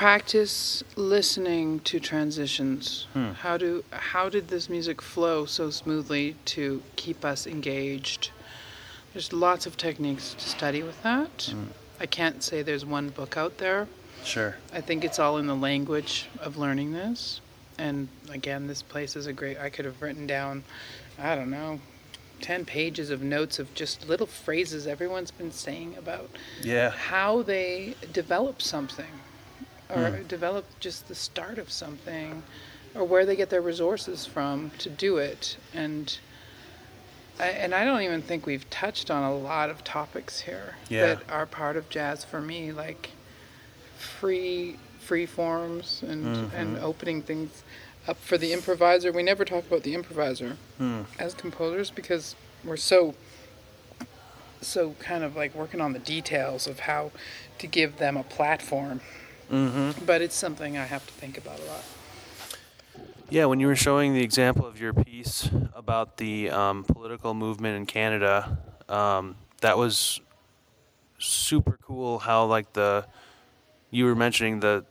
Practice 0.01 0.83
listening 0.95 1.79
to 1.81 1.99
transitions. 1.99 3.05
Hmm. 3.13 3.33
How 3.33 3.55
do 3.55 3.83
how 3.91 4.29
did 4.29 4.47
this 4.47 4.67
music 4.67 4.99
flow 4.99 5.45
so 5.45 5.69
smoothly 5.69 6.37
to 6.45 6.81
keep 6.95 7.23
us 7.23 7.45
engaged? 7.45 8.31
There's 9.13 9.31
lots 9.31 9.67
of 9.67 9.77
techniques 9.77 10.33
to 10.33 10.49
study 10.49 10.81
with 10.81 11.03
that. 11.03 11.51
Hmm. 11.51 11.65
I 11.99 12.07
can't 12.07 12.41
say 12.41 12.63
there's 12.63 12.83
one 12.83 13.09
book 13.09 13.37
out 13.37 13.59
there. 13.59 13.87
Sure. 14.23 14.55
I 14.73 14.81
think 14.81 15.05
it's 15.05 15.19
all 15.19 15.37
in 15.37 15.45
the 15.45 15.55
language 15.55 16.29
of 16.39 16.57
learning 16.57 16.93
this. 16.93 17.39
And 17.77 18.07
again, 18.31 18.65
this 18.65 18.81
place 18.81 19.15
is 19.15 19.27
a 19.27 19.33
great. 19.33 19.59
I 19.59 19.69
could 19.69 19.85
have 19.85 20.01
written 20.01 20.25
down, 20.25 20.63
I 21.19 21.35
don't 21.35 21.51
know, 21.51 21.79
10 22.39 22.65
pages 22.65 23.11
of 23.11 23.21
notes 23.21 23.59
of 23.59 23.71
just 23.75 24.09
little 24.09 24.25
phrases 24.25 24.87
everyone's 24.87 25.29
been 25.29 25.51
saying 25.51 25.93
about 25.95 26.31
Yeah. 26.63 26.89
how 26.89 27.43
they 27.43 27.93
develop 28.11 28.63
something 28.63 29.21
or 29.93 30.09
Hmm. 30.17 30.27
develop 30.27 30.65
just 30.79 31.07
the 31.07 31.15
start 31.15 31.57
of 31.57 31.71
something 31.71 32.43
or 32.95 33.03
where 33.05 33.25
they 33.25 33.35
get 33.35 33.49
their 33.49 33.61
resources 33.61 34.25
from 34.25 34.71
to 34.79 34.89
do 34.89 35.17
it. 35.17 35.57
And 35.73 36.17
I, 37.39 37.47
and 37.47 37.73
I 37.73 37.85
don't 37.85 38.01
even 38.01 38.21
think 38.21 38.45
we've 38.45 38.69
touched 38.69 39.09
on 39.09 39.23
a 39.23 39.33
lot 39.35 39.69
of 39.69 39.83
topics 39.83 40.41
here 40.41 40.75
Yeah. 40.89 41.15
that 41.15 41.23
are 41.29 41.45
part 41.45 41.75
of 41.77 41.89
jazz 41.89 42.23
for 42.23 42.41
me, 42.41 42.71
like 42.71 43.11
free 43.97 44.77
free 44.99 45.25
forms 45.25 46.03
and 46.07 46.25
and 46.55 46.77
Mhm. 46.77 46.83
opening 46.83 47.21
things 47.23 47.63
up 48.07 48.17
for 48.17 48.37
the 48.37 48.53
improviser. 48.53 49.11
We 49.11 49.23
never 49.23 49.43
talk 49.43 49.65
about 49.65 49.83
the 49.83 49.93
improviser 49.95 50.57
Hmm. 50.77 51.01
as 51.19 51.33
composers 51.33 51.89
because 51.89 52.35
we're 52.63 52.77
so 52.77 53.15
so 54.61 54.93
kind 54.99 55.23
of 55.23 55.35
like 55.35 55.55
working 55.55 55.81
on 55.81 55.93
the 55.93 55.99
details 55.99 56.67
of 56.67 56.81
how 56.81 57.11
to 57.57 57.65
give 57.65 57.97
them 57.97 58.15
a 58.15 58.23
platform. 58.23 59.01
Mm-hmm. 59.51 60.05
But 60.05 60.21
it's 60.21 60.35
something 60.35 60.77
I 60.77 60.85
have 60.85 61.05
to 61.05 61.13
think 61.13 61.37
about 61.37 61.59
a 61.59 61.63
lot. 61.65 61.83
Yeah, 63.29 63.45
when 63.45 63.59
you 63.59 63.67
were 63.67 63.75
showing 63.75 64.13
the 64.13 64.21
example 64.23 64.65
of 64.65 64.79
your 64.79 64.93
piece 64.93 65.49
about 65.73 66.17
the 66.17 66.49
um, 66.49 66.83
political 66.83 67.33
movement 67.33 67.77
in 67.77 67.85
Canada, 67.85 68.57
um, 68.89 69.35
that 69.61 69.77
was 69.77 70.19
super 71.17 71.77
cool. 71.85 72.19
How 72.19 72.45
like 72.45 72.73
the 72.73 73.05
you 73.89 74.05
were 74.05 74.15
mentioning 74.15 74.59
the 74.59 74.85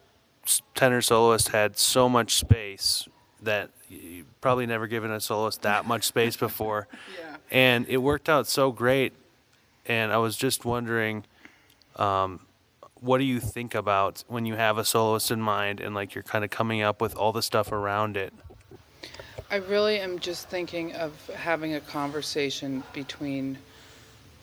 tenor 0.74 1.00
soloist 1.02 1.48
had 1.48 1.76
so 1.78 2.08
much 2.08 2.34
space 2.36 3.08
that 3.42 3.70
you 3.88 4.24
probably 4.40 4.66
never 4.66 4.86
given 4.86 5.10
a 5.10 5.20
soloist 5.20 5.62
that 5.62 5.86
much 5.86 6.04
space 6.04 6.36
before, 6.48 6.86
Yeah. 7.18 7.36
and 7.50 7.86
it 7.88 7.98
worked 7.98 8.28
out 8.28 8.46
so 8.46 8.72
great. 8.72 9.12
And 9.86 10.12
I 10.12 10.18
was 10.18 10.36
just 10.36 10.64
wondering, 10.64 11.24
um, 11.96 12.40
what 13.00 13.18
do 13.18 13.24
you 13.24 13.40
think 13.40 13.74
about 13.74 14.24
when 14.28 14.44
you 14.44 14.54
have 14.56 14.78
a 14.78 14.84
soloist 14.84 15.30
in 15.30 15.40
mind 15.40 15.80
and 15.80 15.94
like 15.94 16.14
you're 16.14 16.24
kind 16.24 16.44
of 16.44 16.50
coming 16.50 16.82
up 16.82 17.00
with 17.00 17.16
all 17.16 17.32
the 17.32 17.42
stuff 17.42 17.72
around 17.72 18.16
it? 18.16 18.32
I 19.50 19.56
really 19.56 19.98
am 19.98 20.18
just 20.18 20.48
thinking 20.48 20.94
of 20.94 21.12
having 21.34 21.74
a 21.74 21.80
conversation 21.80 22.84
between 22.92 23.58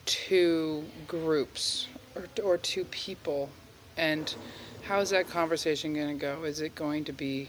two 0.04 0.84
groups 1.06 1.86
or, 2.14 2.26
or 2.42 2.58
two 2.58 2.84
people. 2.84 3.48
And 3.96 4.34
how 4.82 5.00
is 5.00 5.10
that 5.10 5.28
conversation 5.28 5.94
going 5.94 6.18
to 6.18 6.20
go? 6.20 6.44
Is 6.44 6.60
it 6.60 6.74
going 6.74 7.04
to 7.04 7.12
be 7.12 7.48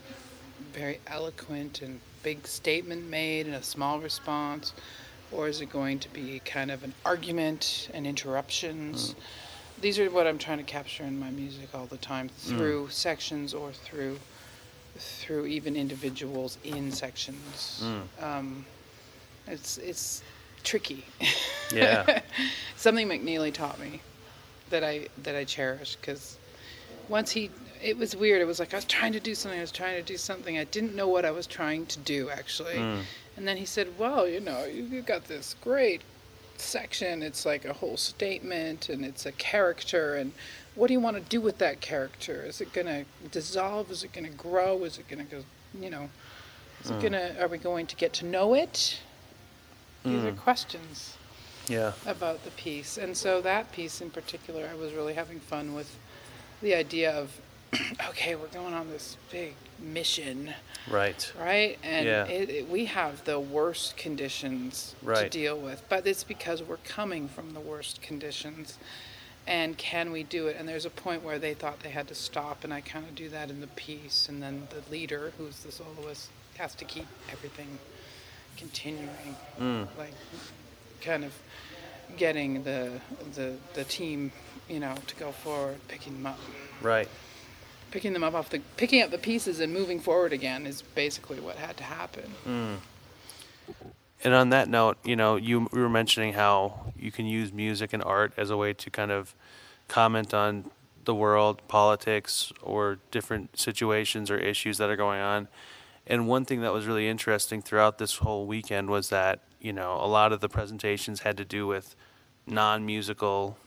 very 0.74 1.00
eloquent 1.08 1.82
and 1.82 2.00
big 2.22 2.45
statement 2.45 3.10
made 3.10 3.48
and 3.48 3.56
a 3.56 3.63
small 3.63 4.00
response? 4.00 4.74
Or 5.32 5.48
is 5.48 5.62
it 5.62 5.69
going 5.69 6.00
to 6.00 6.10
be 6.10 6.41
kind 6.45 6.72
of 6.72 6.84
an 6.84 6.93
argument 7.06 7.89
and 7.93 8.08
interruptions? 8.08 9.13
Mm. 9.13 9.15
These 9.81 9.99
are 9.99 10.09
what 10.09 10.27
I'm 10.27 10.37
trying 10.37 10.57
to 10.57 10.63
capture 10.63 11.03
in 11.03 11.19
my 11.19 11.29
music 11.29 11.69
all 11.73 11.85
the 11.85 11.97
time 11.97 12.29
through 12.29 12.87
mm. 12.87 12.91
sections 12.91 13.53
or 13.53 13.71
through 13.71 14.19
through 14.97 15.45
even 15.45 15.75
individuals 15.75 16.57
in 16.63 16.91
sections. 16.91 17.83
Mm. 17.83 18.23
Um, 18.23 18.65
it's 19.47 19.77
it's 19.77 20.23
tricky. 20.63 21.05
Yeah. 21.73 22.21
Something 22.75 23.07
McNeely 23.07 23.53
taught 23.53 23.79
me 23.79 24.01
that 24.69 24.83
I 24.83 25.07
that 25.23 25.35
I 25.35 25.43
cherish 25.43 25.95
because 25.95 26.37
once 27.07 27.31
he 27.31 27.49
it 27.81 27.97
was 27.97 28.15
weird. 28.15 28.41
It 28.41 28.45
was 28.45 28.59
like 28.59 28.73
I 28.73 28.77
was 28.77 28.85
trying 28.85 29.13
to 29.13 29.19
do 29.19 29.33
something. 29.33 29.57
I 29.57 29.61
was 29.61 29.71
trying 29.71 29.95
to 29.95 30.03
do 30.03 30.17
something. 30.17 30.57
I 30.57 30.65
didn't 30.65 30.95
know 30.95 31.07
what 31.07 31.25
I 31.25 31.31
was 31.31 31.47
trying 31.47 31.85
to 31.87 31.99
do 31.99 32.29
actually. 32.29 32.75
Mm. 32.75 33.01
And 33.37 33.47
then 33.47 33.57
he 33.57 33.65
said, 33.65 33.97
"Well, 33.97 34.27
you 34.27 34.39
know, 34.39 34.65
you 34.65 35.01
got 35.01 35.25
this 35.25 35.55
great 35.61 36.01
section. 36.62 37.24
It's 37.24 37.45
like 37.45 37.65
a 37.65 37.74
whole 37.74 37.98
statement, 37.98 38.89
and 38.89 39.06
it's 39.06 39.26
a 39.26 39.32
character. 39.34 40.15
And 40.15 40.34
what 40.76 40.88
do 40.88 40.93
you 40.93 41.00
want 41.00 41.17
to 41.17 41.24
do 41.24 41.41
with 41.41 41.58
that 41.60 41.82
character? 41.82 42.43
Is 42.45 42.62
it 42.62 42.74
gonna 42.74 43.06
dissolve? 43.32 43.91
Is 43.91 44.04
it 44.04 44.13
gonna 44.13 44.30
grow? 44.30 44.84
Is 44.84 44.98
it 44.98 45.08
gonna 45.08 45.24
go? 45.24 45.43
You 45.80 45.89
know, 45.89 46.10
is 46.84 46.91
mm. 46.91 46.98
it 46.98 47.02
gonna? 47.02 47.36
Are 47.39 47.48
we 47.48 47.58
going 47.58 47.88
to 47.88 47.95
get 47.95 48.13
to 48.13 48.26
know 48.26 48.54
it? 48.54 49.00
These 50.04 50.22
mm. 50.22 50.28
are 50.28 50.36
questions. 50.36 51.17
Yeah. 51.67 51.93
About 52.08 52.43
the 52.45 52.52
piece, 52.52 52.98
and 52.98 53.15
so 53.15 53.41
that 53.41 53.72
piece 53.72 54.02
in 54.02 54.10
particular, 54.10 54.67
I 54.72 54.76
was 54.76 54.91
really 54.93 55.13
having 55.13 55.39
fun 55.39 55.76
with 55.76 55.95
the 56.62 56.74
idea 56.74 57.12
of 57.12 57.39
okay, 58.10 58.36
we're 58.36 58.47
going 58.47 58.73
on 58.73 58.89
this 58.89 59.17
big 59.32 59.53
mission. 59.79 60.53
Right. 60.89 61.32
Right? 61.39 61.77
And 61.84 62.05
yeah. 62.05 62.25
it, 62.25 62.49
it, 62.49 62.69
we 62.69 62.86
have 62.86 63.23
the 63.25 63.39
worst 63.39 63.97
conditions 63.97 64.95
right. 65.03 65.23
to 65.23 65.29
deal 65.29 65.58
with, 65.58 65.84
but 65.89 66.05
it's 66.08 66.23
because 66.23 66.63
we're 66.63 66.77
coming 66.77 67.27
from 67.27 67.53
the 67.53 67.60
worst 67.60 68.01
conditions. 68.01 68.77
And 69.47 69.77
can 69.77 70.12
we 70.12 70.23
do 70.23 70.47
it? 70.47 70.58
And 70.60 70.67
there's 70.67 70.86
a 70.86 70.91
point 70.91 71.23
where 71.23 71.39
they 71.39 71.53
thought 71.53 71.79
they 71.79 71.89
had 71.89 72.08
to 72.10 72.15
stop, 72.15 72.63
and 72.63 72.73
I 72.73 72.82
kind 72.82 73.05
of 73.05 73.15
do 73.15 73.29
that 73.29 73.49
in 73.49 73.62
the 73.62 73.67
piece. 73.67 74.29
And 74.29 74.41
then 74.43 74.67
the 74.69 74.91
leader, 74.91 75.34
who's 75.38 75.60
the 75.60 75.71
soloist, 75.71 76.29
has 76.58 76.75
to 76.75 76.86
keep 76.86 77.08
everything 77.32 77.79
continuing. 78.58 79.36
Mm. 79.60 79.88
Like, 79.97 80.13
kind 81.01 81.23
of 81.23 81.34
getting 82.17 82.63
the, 82.63 82.91
the, 83.34 83.55
the 83.73 83.86
team, 83.86 84.32
you 84.67 84.79
know, 84.79 84.95
to 85.08 85.15
go 85.15 85.32
forward, 85.32 85.77
picking 85.88 86.13
them 86.13 86.27
up. 86.27 86.39
Right 86.82 87.08
picking 87.91 88.13
them 88.13 88.23
up 88.23 88.34
off 88.34 88.49
the 88.49 88.60
picking 88.78 89.02
up 89.02 89.12
the 89.12 89.17
pieces 89.17 89.60
and 89.60 89.73
moving 89.73 89.99
forward 89.99 90.34
again 90.34 90.65
is 90.65 90.82
basically 90.82 91.39
what 91.39 91.56
had 91.56 91.78
to 91.78 91.84
happen. 91.84 92.32
Mm. 92.47 92.75
And 94.23 94.34
on 94.34 94.49
that 94.49 94.67
note, 94.67 94.97
you 95.04 95.15
know, 95.15 95.36
you 95.38 95.69
we 95.71 95.82
were 95.82 95.89
mentioning 95.89 96.34
how 96.34 96.93
you 96.97 97.12
can 97.12 97.25
use 97.25 97.54
music 97.54 97.93
and 97.93 98.04
art 98.04 98.34
as 98.38 98.49
a 98.49 98.58
way 98.58 98.73
to 98.73 98.89
kind 98.89 99.12
of 99.12 99.34
comment 99.88 100.34
on 100.34 100.71
the 101.06 101.15
world, 101.15 101.62
politics, 101.67 102.52
or 102.62 102.99
different 103.12 103.58
situations 103.58 104.30
or 104.30 104.38
issues 104.38 104.78
that 104.78 104.89
are 104.89 104.95
going 104.95 105.21
on. 105.21 105.47
And 106.06 106.28
one 106.28 106.43
thing 106.43 106.62
that 106.62 106.73
was 106.73 106.86
really 106.86 107.08
interesting 107.08 107.62
throughout 107.62 107.97
this 107.97 108.17
whole 108.17 108.45
weekend 108.45 108.89
was 108.89 109.10
that, 109.10 109.39
you 109.60 109.71
know, 109.71 109.93
a 109.93 110.08
lot 110.08 110.34
of 110.34 110.39
the 110.39 110.49
presentations 110.49 111.21
had 111.21 111.38
to 111.38 111.45
do 111.45 111.65
with 111.67 111.95
non 112.45 112.86
musical 112.86 113.58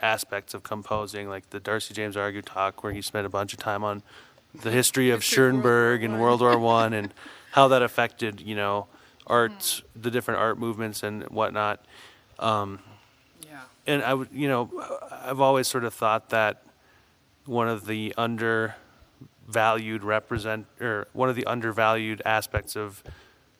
aspects 0.00 0.54
of 0.54 0.62
composing, 0.62 1.28
like 1.28 1.50
the 1.50 1.60
Darcy 1.60 1.94
James 1.94 2.16
Argue 2.16 2.42
talk, 2.42 2.82
where 2.82 2.92
he 2.92 3.02
spent 3.02 3.26
a 3.26 3.30
bunch 3.30 3.52
of 3.52 3.58
time 3.58 3.84
on 3.84 4.02
the 4.62 4.70
history 4.70 5.10
of 5.10 5.22
Schoenberg 5.22 6.02
and 6.02 6.20
World 6.20 6.40
War 6.40 6.58
One 6.58 6.92
and 6.92 7.12
how 7.52 7.68
that 7.68 7.82
affected, 7.82 8.40
you 8.40 8.54
know, 8.54 8.86
art, 9.26 9.82
the 9.94 10.10
different 10.10 10.40
art 10.40 10.58
movements 10.58 11.02
and 11.02 11.24
whatnot. 11.24 11.84
Um, 12.38 12.80
yeah. 13.46 13.60
And 13.86 14.02
I 14.02 14.14
would, 14.14 14.28
you 14.32 14.48
know, 14.48 14.70
I've 15.10 15.40
always 15.40 15.68
sort 15.68 15.84
of 15.84 15.94
thought 15.94 16.30
that 16.30 16.62
one 17.44 17.68
of 17.68 17.86
the 17.86 18.14
undervalued 18.16 20.04
represent 20.04 20.66
or 20.80 21.08
one 21.12 21.28
of 21.28 21.36
the 21.36 21.46
undervalued 21.46 22.22
aspects 22.24 22.76
of 22.76 23.02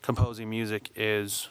composing 0.02 0.48
music 0.48 0.90
is 0.94 1.48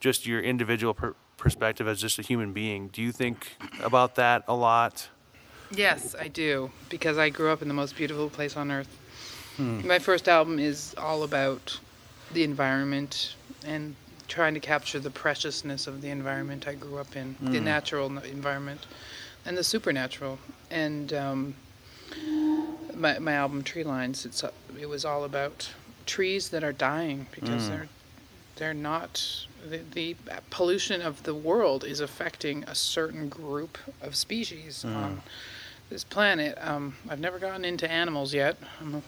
just 0.00 0.26
your 0.26 0.40
individual 0.40 0.94
per- 0.94 1.14
perspective 1.46 1.86
as 1.86 2.00
just 2.00 2.18
a 2.18 2.22
human 2.22 2.52
being. 2.52 2.88
Do 2.88 3.00
you 3.00 3.12
think 3.12 3.56
about 3.80 4.16
that 4.16 4.42
a 4.48 4.54
lot? 4.56 5.08
Yes, 5.70 6.16
I 6.18 6.26
do, 6.26 6.72
because 6.88 7.18
I 7.18 7.28
grew 7.28 7.50
up 7.50 7.62
in 7.62 7.68
the 7.68 7.74
most 7.74 7.94
beautiful 7.94 8.28
place 8.28 8.56
on 8.56 8.72
earth. 8.72 8.92
Hmm. 9.56 9.86
My 9.86 10.00
first 10.00 10.28
album 10.28 10.58
is 10.58 10.92
all 10.98 11.22
about 11.22 11.78
the 12.32 12.42
environment 12.42 13.36
and 13.64 13.94
trying 14.26 14.54
to 14.54 14.60
capture 14.60 14.98
the 14.98 15.10
preciousness 15.10 15.86
of 15.86 16.02
the 16.02 16.10
environment 16.10 16.66
I 16.66 16.74
grew 16.74 16.98
up 16.98 17.14
in, 17.14 17.36
the 17.40 17.58
hmm. 17.58 17.64
natural 17.64 18.06
environment 18.18 18.84
and 19.44 19.56
the 19.56 19.62
supernatural. 19.62 20.40
And 20.72 21.12
um, 21.12 21.54
my, 22.92 23.20
my 23.20 23.34
album 23.34 23.62
Tree 23.62 23.84
Lines, 23.84 24.26
it's, 24.26 24.42
it 24.80 24.88
was 24.88 25.04
all 25.04 25.22
about 25.22 25.72
trees 26.06 26.48
that 26.48 26.64
are 26.64 26.72
dying 26.72 27.28
because 27.30 27.64
mm. 27.64 27.68
they're 27.68 27.88
they're 28.56 28.74
not 28.74 29.46
the, 29.70 29.80
the 29.92 30.16
pollution 30.50 31.02
of 31.02 31.22
the 31.24 31.34
world 31.34 31.84
is 31.84 32.00
affecting 32.00 32.64
a 32.64 32.74
certain 32.74 33.28
group 33.28 33.78
of 34.00 34.14
species 34.14 34.84
mm. 34.86 34.94
on 34.94 35.22
this 35.90 36.04
planet. 36.04 36.56
Um, 36.60 36.94
I've 37.08 37.20
never 37.20 37.38
gotten 37.38 37.64
into 37.64 37.90
animals 37.90 38.34
yet. 38.34 38.56
I'm, 38.80 38.94
a, 38.96 39.02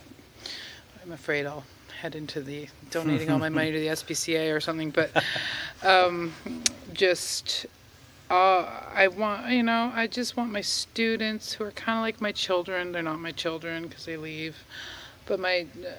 I'm 1.02 1.12
afraid 1.12 1.46
I'll 1.46 1.64
head 2.00 2.14
into 2.14 2.40
the 2.40 2.68
donating 2.90 3.30
all 3.30 3.38
my 3.38 3.48
money 3.48 3.72
to 3.72 3.80
the 3.80 3.86
SPCA 3.88 4.54
or 4.54 4.60
something. 4.60 4.90
But 4.90 5.10
um, 5.82 6.32
just 6.92 7.66
uh, 8.30 8.66
I 8.94 9.08
want, 9.08 9.50
you 9.50 9.62
know, 9.62 9.90
I 9.94 10.06
just 10.06 10.36
want 10.36 10.52
my 10.52 10.60
students 10.60 11.54
who 11.54 11.64
are 11.64 11.72
kind 11.72 11.98
of 11.98 12.02
like 12.02 12.20
my 12.20 12.32
children. 12.32 12.92
They're 12.92 13.02
not 13.02 13.18
my 13.18 13.32
children 13.32 13.88
because 13.88 14.04
they 14.04 14.16
leave, 14.16 14.56
but 15.26 15.40
my 15.40 15.66
uh, 15.84 15.90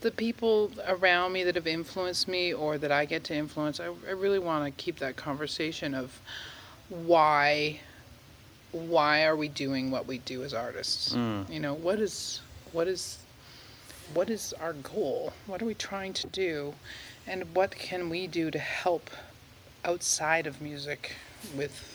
the 0.00 0.10
people 0.10 0.70
around 0.86 1.32
me 1.32 1.42
that 1.44 1.54
have 1.56 1.66
influenced 1.66 2.28
me 2.28 2.52
or 2.52 2.78
that 2.78 2.92
I 2.92 3.04
get 3.04 3.24
to 3.24 3.34
influence, 3.34 3.80
I, 3.80 3.86
I 4.06 4.12
really 4.12 4.38
want 4.38 4.64
to 4.64 4.70
keep 4.82 4.98
that 5.00 5.16
conversation 5.16 5.94
of 5.94 6.20
why 6.88 7.80
why 8.72 9.24
are 9.24 9.34
we 9.34 9.48
doing 9.48 9.90
what 9.90 10.06
we 10.06 10.18
do 10.18 10.42
as 10.42 10.52
artists? 10.52 11.14
Mm. 11.14 11.50
You 11.50 11.60
know, 11.60 11.74
what 11.74 11.98
is 11.98 12.42
what 12.72 12.86
is 12.86 13.18
what 14.14 14.30
is 14.30 14.52
our 14.54 14.74
goal? 14.74 15.32
What 15.46 15.62
are 15.62 15.66
we 15.66 15.74
trying 15.74 16.12
to 16.14 16.26
do? 16.28 16.74
And 17.26 17.54
what 17.54 17.72
can 17.72 18.08
we 18.08 18.26
do 18.26 18.50
to 18.50 18.58
help 18.58 19.10
outside 19.84 20.46
of 20.46 20.60
music 20.60 21.16
with 21.56 21.94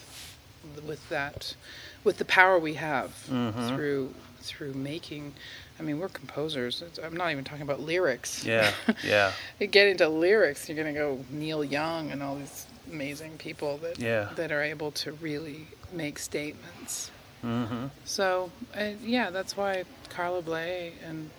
with 0.86 1.08
that 1.08 1.54
with 2.02 2.18
the 2.18 2.24
power 2.24 2.58
we 2.58 2.74
have 2.74 3.10
mm-hmm. 3.30 3.68
through 3.68 4.14
through 4.40 4.74
making 4.74 5.34
I 5.78 5.82
mean, 5.82 5.98
we're 5.98 6.08
composers. 6.08 6.82
It's, 6.82 6.98
I'm 6.98 7.16
not 7.16 7.32
even 7.32 7.44
talking 7.44 7.62
about 7.62 7.80
lyrics. 7.80 8.44
Yeah, 8.44 8.72
yeah. 9.04 9.32
you 9.58 9.66
get 9.66 9.88
into 9.88 10.08
lyrics, 10.08 10.68
you're 10.68 10.76
gonna 10.76 10.92
go 10.92 11.24
Neil 11.30 11.64
Young 11.64 12.10
and 12.10 12.22
all 12.22 12.36
these 12.36 12.66
amazing 12.90 13.38
people 13.38 13.78
that 13.78 13.98
yeah. 13.98 14.28
that 14.36 14.52
are 14.52 14.62
able 14.62 14.92
to 14.92 15.12
really 15.12 15.66
make 15.92 16.18
statements. 16.18 17.10
Mm-hmm. 17.44 17.86
So, 18.04 18.50
uh, 18.76 18.90
yeah, 19.02 19.30
that's 19.30 19.56
why 19.56 19.84
Carla 20.08 20.42
Bley 20.42 20.94
and 21.06 21.30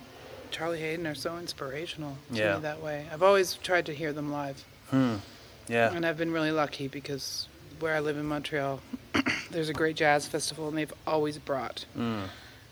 Charlie 0.52 0.80
Haden 0.80 1.08
are 1.08 1.16
so 1.16 1.38
inspirational 1.38 2.18
to 2.32 2.38
yeah. 2.38 2.56
me 2.56 2.62
that 2.62 2.82
way. 2.82 3.08
I've 3.12 3.24
always 3.24 3.56
tried 3.56 3.88
to 3.88 3.94
hear 3.94 4.14
them 4.14 4.32
live. 4.32 4.64
Hmm. 4.92 5.16
Yeah. 5.68 5.92
And 5.92 6.06
I've 6.06 6.18
been 6.18 6.32
really 6.32 6.52
lucky 6.52 6.88
because 6.88 7.48
where 7.80 7.96
I 7.96 8.02
live 8.02 8.18
in 8.18 8.26
Montreal, 8.28 8.82
there's 9.50 9.70
a 9.70 9.74
great 9.74 9.96
jazz 9.96 10.28
festival, 10.28 10.68
and 10.68 10.78
they've 10.78 10.94
always 11.08 11.40
brought. 11.40 11.86
Mm 11.98 12.26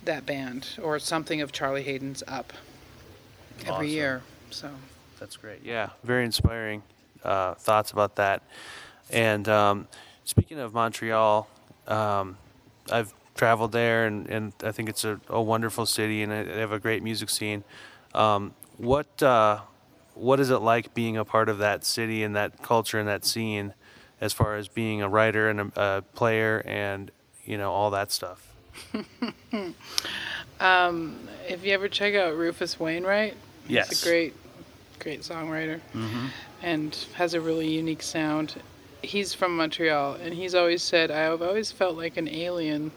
that 0.05 0.25
band 0.25 0.67
or 0.81 0.99
something 0.99 1.41
of 1.41 1.51
Charlie 1.51 1.83
Haden's 1.83 2.23
up 2.27 2.53
every 3.61 3.71
awesome. 3.71 3.87
year. 3.87 4.21
So 4.49 4.69
that's 5.19 5.37
great. 5.37 5.63
Yeah, 5.63 5.89
very 6.03 6.25
inspiring 6.25 6.83
uh, 7.23 7.55
thoughts 7.55 7.91
about 7.91 8.15
that. 8.15 8.43
And 9.09 9.47
um, 9.47 9.87
speaking 10.25 10.59
of 10.59 10.73
Montreal, 10.73 11.47
um, 11.87 12.37
I've 12.91 13.13
traveled 13.35 13.71
there, 13.71 14.05
and, 14.05 14.27
and 14.27 14.53
I 14.63 14.71
think 14.71 14.89
it's 14.89 15.03
a, 15.03 15.19
a 15.27 15.41
wonderful 15.41 15.85
city, 15.85 16.21
and 16.23 16.31
they 16.31 16.59
have 16.59 16.71
a 16.71 16.79
great 16.79 17.03
music 17.03 17.29
scene. 17.29 17.63
Um, 18.13 18.53
what 18.77 19.21
uh, 19.21 19.61
what 20.15 20.39
is 20.39 20.49
it 20.49 20.59
like 20.59 20.93
being 20.93 21.17
a 21.17 21.25
part 21.25 21.49
of 21.49 21.57
that 21.59 21.83
city 21.83 22.23
and 22.23 22.35
that 22.35 22.61
culture 22.61 22.99
and 22.99 23.07
that 23.07 23.25
scene, 23.25 23.73
as 24.21 24.33
far 24.33 24.55
as 24.55 24.67
being 24.67 25.01
a 25.01 25.09
writer 25.09 25.49
and 25.49 25.59
a, 25.59 25.71
a 25.75 26.01
player 26.13 26.61
and 26.65 27.11
you 27.45 27.57
know 27.57 27.71
all 27.71 27.89
that 27.91 28.11
stuff? 28.11 28.52
If 31.47 31.63
you 31.65 31.73
ever 31.73 31.87
check 31.89 32.15
out 32.15 32.35
Rufus 32.35 32.79
Wainwright, 32.79 33.35
Yes. 33.67 33.89
he's 33.89 34.03
a 34.03 34.05
great, 34.05 34.33
great 34.99 35.21
songwriter, 35.21 35.79
and 36.61 36.95
has 37.15 37.33
a 37.33 37.41
really 37.41 37.67
unique 37.69 38.01
sound. 38.01 38.55
He's 39.01 39.33
from 39.33 39.57
Montreal, 39.57 40.13
and 40.15 40.33
he's 40.33 40.55
always 40.55 40.81
said, 40.81 41.11
"I've 41.11 41.41
always 41.41 41.71
felt 41.71 41.97
like 41.97 42.15
an 42.17 42.27
alien 42.29 42.91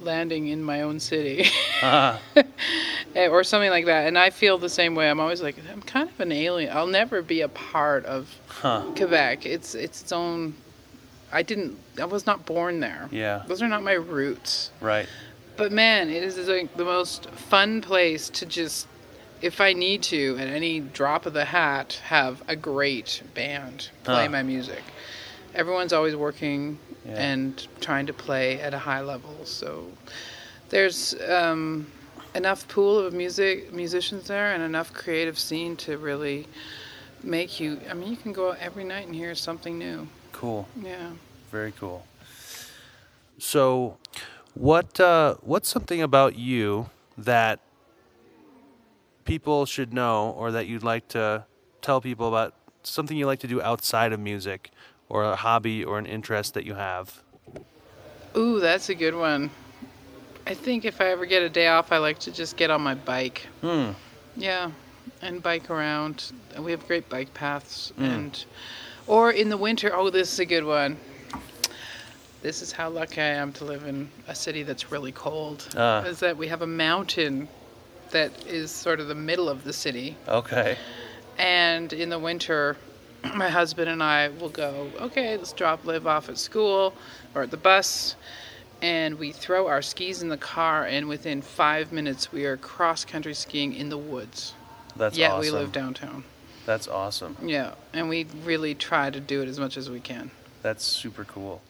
landing 0.00 0.48
in 0.48 0.62
my 0.62 0.82
own 0.82 0.98
city." 1.00 1.46
Ah, 1.82 2.20
Eh, 3.14 3.28
or 3.28 3.44
something 3.44 3.68
like 3.70 3.84
that. 3.86 4.06
And 4.08 4.16
I 4.18 4.30
feel 4.30 4.56
the 4.56 4.68
same 4.70 4.94
way. 4.94 5.10
I'm 5.10 5.20
always 5.20 5.42
like, 5.42 5.56
I'm 5.70 5.82
kind 5.82 6.08
of 6.08 6.18
an 6.20 6.32
alien. 6.32 6.74
I'll 6.74 6.86
never 6.86 7.20
be 7.20 7.42
a 7.42 7.48
part 7.48 8.06
of 8.06 8.26
huh. 8.48 8.84
Quebec. 8.96 9.44
It's 9.44 9.74
it's 9.74 10.00
its 10.02 10.12
own. 10.12 10.54
I 11.32 11.42
didn't. 11.42 11.78
I 12.00 12.04
was 12.04 12.26
not 12.26 12.44
born 12.46 12.80
there. 12.80 13.08
Yeah. 13.10 13.42
Those 13.46 13.62
are 13.62 13.68
not 13.68 13.82
my 13.82 13.92
roots. 13.94 14.70
Right. 14.80 15.08
But 15.56 15.72
man, 15.72 16.08
it 16.10 16.22
is 16.22 16.36
like 16.48 16.76
the 16.76 16.84
most 16.84 17.28
fun 17.30 17.80
place 17.80 18.28
to 18.30 18.46
just, 18.46 18.86
if 19.40 19.60
I 19.60 19.72
need 19.72 20.02
to, 20.04 20.36
at 20.38 20.48
any 20.48 20.80
drop 20.80 21.26
of 21.26 21.32
the 21.32 21.44
hat, 21.46 22.00
have 22.04 22.42
a 22.48 22.56
great 22.56 23.22
band 23.34 23.88
play 24.04 24.24
Huh. 24.24 24.30
my 24.30 24.42
music. 24.42 24.82
Everyone's 25.54 25.92
always 25.92 26.16
working 26.16 26.78
Yeah. 27.06 27.16
and 27.16 27.66
trying 27.80 28.06
to 28.06 28.12
play 28.12 28.60
at 28.60 28.72
a 28.74 28.78
high 28.78 29.00
level. 29.02 29.44
So 29.44 29.90
there's 30.70 31.14
um, 31.28 31.86
enough 32.34 32.66
pool 32.68 32.98
of 32.98 33.12
music 33.12 33.72
musicians 33.72 34.28
there 34.28 34.54
and 34.54 34.62
enough 34.62 34.92
creative 34.94 35.38
scene 35.38 35.76
to 35.78 35.98
really 35.98 36.46
make 37.22 37.60
you. 37.60 37.78
I 37.90 37.94
mean, 37.94 38.10
you 38.10 38.16
can 38.16 38.32
go 38.32 38.50
out 38.52 38.58
every 38.60 38.84
night 38.84 39.06
and 39.06 39.14
hear 39.14 39.34
something 39.34 39.78
new. 39.78 40.08
Cool. 40.42 40.66
Yeah. 40.82 41.12
Very 41.52 41.70
cool. 41.70 42.04
So, 43.38 43.96
what 44.54 44.98
uh, 44.98 45.36
what's 45.40 45.68
something 45.68 46.02
about 46.02 46.34
you 46.36 46.90
that 47.16 47.60
people 49.24 49.66
should 49.66 49.94
know, 49.94 50.34
or 50.36 50.50
that 50.50 50.66
you'd 50.66 50.82
like 50.82 51.06
to 51.08 51.44
tell 51.80 52.00
people 52.00 52.26
about? 52.26 52.54
Something 52.82 53.16
you 53.16 53.26
like 53.26 53.38
to 53.38 53.46
do 53.46 53.62
outside 53.62 54.12
of 54.12 54.18
music, 54.18 54.72
or 55.08 55.22
a 55.22 55.36
hobby 55.36 55.84
or 55.84 56.00
an 56.00 56.06
interest 56.06 56.54
that 56.54 56.64
you 56.64 56.74
have. 56.74 57.22
Ooh, 58.36 58.58
that's 58.58 58.88
a 58.88 58.96
good 58.96 59.14
one. 59.14 59.48
I 60.44 60.54
think 60.54 60.84
if 60.84 61.00
I 61.00 61.12
ever 61.12 61.24
get 61.24 61.44
a 61.44 61.48
day 61.48 61.68
off, 61.68 61.92
I 61.92 61.98
like 61.98 62.18
to 62.18 62.32
just 62.32 62.56
get 62.56 62.68
on 62.68 62.80
my 62.80 62.96
bike. 62.96 63.46
Hmm. 63.60 63.90
Yeah, 64.36 64.72
and 65.20 65.40
bike 65.40 65.70
around. 65.70 66.32
We 66.58 66.72
have 66.72 66.84
great 66.88 67.08
bike 67.08 67.32
paths, 67.32 67.92
and 67.96 68.44
or 69.06 69.30
in 69.32 69.48
the 69.48 69.56
winter. 69.56 69.94
Oh, 69.94 70.10
this 70.10 70.32
is 70.32 70.38
a 70.38 70.44
good 70.46 70.64
one. 70.64 70.96
This 72.42 72.60
is 72.60 72.72
how 72.72 72.88
lucky 72.90 73.20
I 73.20 73.26
am 73.26 73.52
to 73.54 73.64
live 73.64 73.84
in 73.86 74.08
a 74.26 74.34
city 74.34 74.62
that's 74.64 74.90
really 74.90 75.12
cold. 75.12 75.68
Ah. 75.76 76.02
Is 76.02 76.18
that 76.20 76.36
we 76.36 76.48
have 76.48 76.62
a 76.62 76.66
mountain 76.66 77.48
that 78.10 78.46
is 78.46 78.70
sort 78.70 78.98
of 79.00 79.08
the 79.08 79.14
middle 79.14 79.48
of 79.48 79.64
the 79.64 79.72
city, 79.72 80.16
Okay. 80.28 80.76
and 81.38 81.92
in 81.92 82.10
the 82.10 82.18
winter, 82.18 82.76
my 83.36 83.48
husband 83.48 83.88
and 83.88 84.02
I 84.02 84.28
will 84.28 84.48
go, 84.48 84.90
okay, 85.00 85.36
let's 85.36 85.52
drop 85.52 85.84
Liv 85.86 86.06
off 86.06 86.28
at 86.28 86.36
school 86.36 86.94
or 87.34 87.42
at 87.42 87.50
the 87.50 87.56
bus. 87.56 88.16
And 88.82 89.16
we 89.20 89.30
throw 89.30 89.68
our 89.68 89.80
skis 89.80 90.22
in 90.22 90.28
the 90.28 90.36
car, 90.36 90.84
and 90.86 91.08
within 91.08 91.40
five 91.40 91.92
minutes, 91.92 92.32
we 92.32 92.44
are 92.46 92.56
cross 92.56 93.04
country 93.04 93.32
skiing 93.34 93.72
in 93.74 93.88
the 93.88 93.96
woods. 93.96 94.54
That's 94.96 95.16
yeah, 95.16 95.28
awesome. 95.28 95.40
we 95.40 95.50
live 95.52 95.70
downtown. 95.70 96.24
That's 96.66 96.86
awesome. 96.88 97.36
Yeah, 97.42 97.74
and 97.92 98.08
we 98.08 98.26
really 98.44 98.74
try 98.74 99.10
to 99.10 99.20
do 99.20 99.42
it 99.42 99.48
as 99.48 99.58
much 99.58 99.76
as 99.76 99.90
we 99.90 100.00
can. 100.00 100.30
That's 100.62 100.84
super 100.84 101.24
cool. 101.24 101.60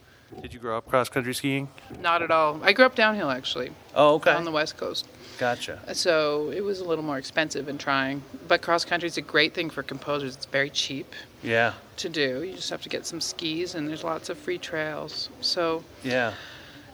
Did 0.40 0.54
you 0.54 0.60
grow 0.60 0.78
up 0.78 0.88
cross 0.88 1.08
country 1.10 1.34
skiing? 1.34 1.68
Not 2.00 2.22
at 2.22 2.30
all. 2.30 2.58
I 2.62 2.72
grew 2.72 2.86
up 2.86 2.94
downhill, 2.94 3.30
actually, 3.30 3.70
Oh, 3.94 4.14
okay. 4.14 4.32
on 4.32 4.44
the 4.44 4.50
West 4.50 4.76
Coast. 4.78 5.06
Gotcha. 5.38 5.78
So 5.94 6.50
it 6.50 6.62
was 6.62 6.80
a 6.80 6.84
little 6.84 7.04
more 7.04 7.18
expensive 7.18 7.68
in 7.68 7.76
trying. 7.76 8.22
But 8.48 8.62
cross 8.62 8.84
country 8.84 9.06
is 9.08 9.18
a 9.18 9.22
great 9.22 9.52
thing 9.54 9.68
for 9.70 9.82
composers. 9.82 10.36
It's 10.36 10.46
very 10.46 10.70
cheap. 10.70 11.12
Yeah. 11.42 11.74
to 11.96 12.08
do. 12.08 12.42
You 12.44 12.54
just 12.54 12.70
have 12.70 12.80
to 12.82 12.88
get 12.88 13.04
some 13.04 13.20
skis, 13.20 13.74
and 13.74 13.86
there's 13.88 14.02
lots 14.04 14.28
of 14.30 14.38
free 14.38 14.56
trails. 14.58 15.28
So 15.42 15.84
Yeah. 16.02 16.32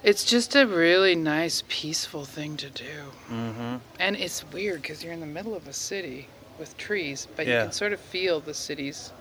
it's 0.03 0.25
just 0.25 0.57
a 0.57 0.67
really 0.67 1.15
nice, 1.15 1.63
peaceful 1.69 2.25
thing 2.25 2.57
to 2.57 2.69
do. 2.71 3.13
Mm-hmm. 3.31 3.77
And 4.01 4.17
it's 4.17 4.45
weird 4.53 4.83
because 4.83 5.05
you're 5.05 5.13
in 5.13 5.21
the 5.21 5.27
middle 5.27 5.55
of 5.55 5.69
a 5.69 5.73
city 5.73 6.27
with 6.59 6.77
trees, 6.77 7.27
but 7.37 7.47
Yeah. 7.47 7.59
you 7.59 7.63
can 7.65 7.73
sort 7.73 7.93
of 7.93 8.01
feel 8.01 8.41
the 8.41 8.55
cities 8.55 9.13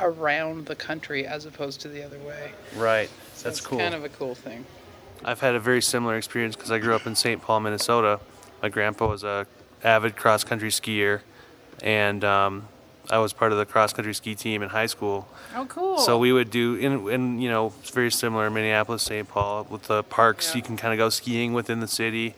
around 0.00 0.66
the 0.66 0.74
country 0.74 1.26
as 1.26 1.46
opposed 1.46 1.80
to 1.82 1.88
the 1.88 2.02
other 2.02 2.18
way. 2.18 2.52
Right. 2.76 3.08
So 3.34 3.44
That's 3.44 3.58
it's 3.58 3.66
cool. 3.66 3.78
kind 3.78 3.94
of 3.94 4.04
a 4.04 4.08
cool 4.08 4.34
thing. 4.34 4.64
I've 5.24 5.40
had 5.40 5.54
a 5.54 5.60
very 5.60 5.80
similar 5.82 6.16
experience 6.16 6.56
because 6.56 6.70
I 6.72 6.78
grew 6.78 6.94
up 6.94 7.06
in 7.06 7.14
St. 7.14 7.40
Paul, 7.40 7.60
Minnesota. 7.60 8.18
My 8.62 8.68
grandpa 8.68 9.06
was 9.08 9.22
a 9.22 9.46
avid 9.84 10.16
cross 10.16 10.42
country 10.42 10.70
skier, 10.70 11.20
and 11.82 12.24
um, 12.24 12.66
I 13.10 13.18
was 13.18 13.32
part 13.32 13.52
of 13.52 13.58
the 13.58 13.66
cross 13.66 13.92
country 13.92 14.14
ski 14.14 14.34
team 14.34 14.62
in 14.62 14.68
high 14.70 14.86
school. 14.86 15.28
Oh, 15.54 15.66
cool. 15.66 15.98
So 15.98 16.18
we 16.18 16.32
would 16.32 16.50
do 16.50 16.74
in, 16.74 17.08
in 17.08 17.40
you 17.40 17.48
know 17.50 17.72
it's 17.80 17.90
very 17.90 18.10
similar 18.10 18.50
Minneapolis, 18.50 19.02
St. 19.02 19.28
Paul 19.28 19.66
with 19.70 19.84
the 19.84 20.02
parks. 20.02 20.50
Yeah. 20.50 20.56
You 20.56 20.62
can 20.62 20.76
kind 20.76 20.92
of 20.92 20.98
go 20.98 21.08
skiing 21.08 21.52
within 21.52 21.78
the 21.80 21.88
city. 21.88 22.34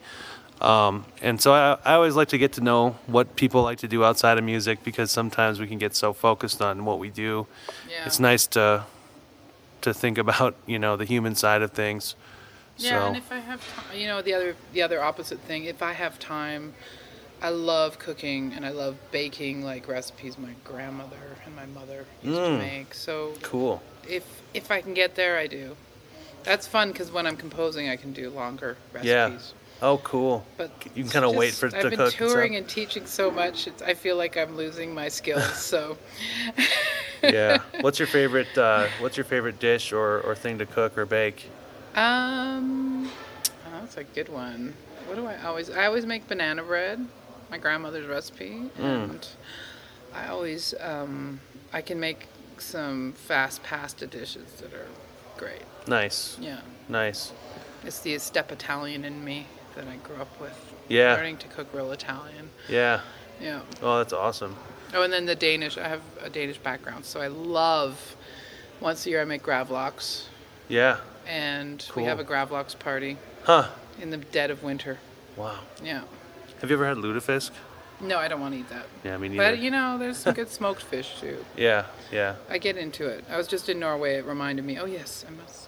Um, 0.61 1.05
and 1.21 1.39
so 1.41 1.53
I, 1.53 1.77
I 1.83 1.93
always 1.95 2.15
like 2.15 2.29
to 2.29 2.37
get 2.37 2.53
to 2.53 2.61
know 2.61 2.91
what 3.07 3.35
people 3.35 3.61
like 3.63 3.79
to 3.79 3.87
do 3.87 4.03
outside 4.05 4.37
of 4.37 4.43
music 4.43 4.83
because 4.83 5.11
sometimes 5.11 5.59
we 5.59 5.67
can 5.67 5.77
get 5.77 5.95
so 5.95 6.13
focused 6.13 6.61
on 6.61 6.85
what 6.85 6.97
we 6.99 7.09
do. 7.09 7.45
yeah. 7.89 8.05
It's 8.05 8.19
nice 8.19 8.47
to 8.47 8.85
to 9.81 9.93
think 9.93 10.17
about 10.17 10.55
you 10.65 10.79
know 10.79 10.95
the 10.97 11.05
human 11.05 11.35
side 11.35 11.61
of 11.61 11.71
things. 11.71 12.15
Yeah, 12.77 12.89
so 13.01 13.07
and 13.07 13.17
if 13.17 13.31
I 13.31 13.39
have 13.39 13.61
time, 13.75 13.97
you 13.97 14.07
know, 14.07 14.21
the 14.21 14.33
other 14.33 14.55
the 14.73 14.81
other 14.81 15.01
opposite 15.03 15.39
thing, 15.41 15.65
if 15.65 15.81
I 15.81 15.93
have 15.93 16.19
time, 16.19 16.73
I 17.41 17.49
love 17.49 17.99
cooking 17.99 18.53
and 18.53 18.65
I 18.65 18.69
love 18.69 18.95
baking 19.11 19.63
like 19.63 19.87
recipes 19.87 20.37
my 20.37 20.53
grandmother 20.63 21.37
and 21.45 21.55
my 21.55 21.65
mother 21.65 22.05
used 22.23 22.37
to 22.37 22.41
Mm. 22.41 22.57
make. 22.59 22.93
So 22.93 23.33
cool. 23.41 23.81
if 24.07 24.23
if 24.53 24.71
I 24.71 24.81
can 24.81 24.93
get 24.93 25.15
there, 25.15 25.37
I 25.37 25.47
do. 25.47 25.75
That's 26.43 26.65
fun 26.67 26.91
because 26.91 27.11
when 27.11 27.27
I'm 27.27 27.37
composing, 27.37 27.89
I 27.89 27.97
can 27.97 28.13
do 28.13 28.29
longer 28.29 28.77
recipes. 28.93 29.07
Yeah. 29.09 29.39
Oh, 29.85 29.99
cool. 29.99 30.43
But 30.57 30.71
You 30.95 31.03
can 31.03 31.11
kinda 31.11 31.29
wait 31.29 31.53
for 31.53 31.67
it 31.67 31.69
to 31.69 31.75
cook. 31.75 31.85
I've 31.85 31.89
been 31.91 31.99
cook 31.99 32.19
and 32.19 32.29
touring 32.31 32.55
and 32.55 32.67
teaching 32.67 33.05
so 33.05 33.29
much, 33.29 33.67
it's, 33.67 33.83
I 33.83 33.93
feel 33.93 34.15
like 34.17 34.35
I'm 34.35 34.57
losing 34.57 34.95
my 34.95 35.09
skills. 35.09 35.43
So 35.55 35.95
yeah. 37.21 37.59
What's 37.81 37.99
your 37.99 38.07
favorite? 38.07 38.57
Uh, 38.57 38.87
what's 38.99 39.15
your 39.15 39.25
favorite 39.25 39.59
dish 39.59 39.93
or, 39.93 40.21
or 40.21 40.33
thing 40.33 40.57
to 40.57 40.65
cook 40.65 40.97
or 40.97 41.05
bake? 41.05 41.49
Um, 41.95 43.11
oh, 43.67 43.79
that's 43.79 43.97
a 43.97 44.03
good 44.03 44.27
one. 44.27 44.73
What 45.05 45.17
do 45.17 45.27
I 45.27 45.39
always? 45.43 45.69
I 45.69 45.85
always 45.85 46.07
make 46.07 46.27
banana 46.27 46.63
bread, 46.63 47.05
my 47.51 47.59
grandmother's 47.59 48.07
recipe, 48.07 48.71
and 48.79 49.27
I 50.15 50.29
always 50.29 50.73
um, 50.81 51.39
I 51.71 51.81
can 51.81 51.99
make 51.99 52.25
some 52.57 53.13
fast 53.13 53.61
pasta 53.61 54.07
dishes 54.07 54.51
that 54.61 54.73
are 54.73 54.87
great. 55.37 55.61
Nice. 55.87 56.37
Yeah, 56.41 56.61
Nice. 56.89 57.33
it's 57.83 57.99
the 57.99 58.17
step 58.17 58.51
Italian 58.51 59.05
in 59.05 59.23
me 59.23 59.45
that 59.75 59.87
I 59.87 59.95
grew 59.97 60.15
up 60.17 60.39
with. 60.39 60.57
Yeah. 60.87 61.15
learning 61.15 61.37
to 61.37 61.47
cook 61.47 61.67
real 61.73 61.91
Italian. 61.91 62.49
Yeah. 62.69 63.01
Yeah. 63.41 63.61
Oh, 63.81 63.97
that's 63.97 64.13
awesome. 64.13 64.55
Oh, 64.93 65.01
and 65.03 65.11
then 65.11 65.25
the 65.25 65.35
Danish. 65.35 65.77
I 65.77 65.87
have 65.87 66.01
a 66.21 66.29
Danish 66.29 66.57
background, 66.57 67.05
so 67.05 67.19
I 67.21 67.27
love. 67.27 68.15
Once 68.79 69.05
a 69.05 69.09
year, 69.09 69.21
I 69.21 69.25
make 69.25 69.41
gravlax, 69.41 70.25
Yeah. 70.67 70.97
and 71.25 71.83
Cool. 71.89 72.03
we 72.03 72.07
have 72.09 72.19
a 72.19 72.23
gravlax 72.25 72.77
party 72.77 73.17
Huh. 73.43 73.69
in 74.01 74.09
the 74.09 74.17
dead 74.17 74.51
of 74.51 74.63
winter. 74.63 74.99
Wow. 75.37 75.59
Yeah. 75.81 76.01
Have 76.61 76.69
you 76.69 76.75
ever 76.75 76.85
had 76.85 76.97
lutefisk? 76.97 77.51
No, 78.01 78.17
I 78.17 78.27
don't 78.27 78.41
want 78.41 78.53
to 78.53 78.59
eat 78.59 78.69
that. 78.69 78.85
Yeah, 79.05 79.15
I 79.15 79.17
mean, 79.17 79.37
But 79.37 79.59
you 79.59 79.71
know, 79.71 79.97
there's 79.97 80.17
some 80.17 80.33
good 80.33 80.49
smoked 80.49 80.81
fish 80.83 81.15
too. 81.21 81.43
yeah. 81.55 81.85
Yeah. 82.11 82.35
I 82.49 82.57
get 82.57 82.75
into 82.77 83.07
it. 83.07 83.23
I 83.29 83.37
was 83.37 83.47
just 83.47 83.69
in 83.69 83.79
Norway. 83.79 84.15
It 84.15 84.25
reminded 84.25 84.65
me. 84.65 84.77
Oh 84.77 84.85
yes, 84.85 85.23
I 85.27 85.31
must 85.31 85.67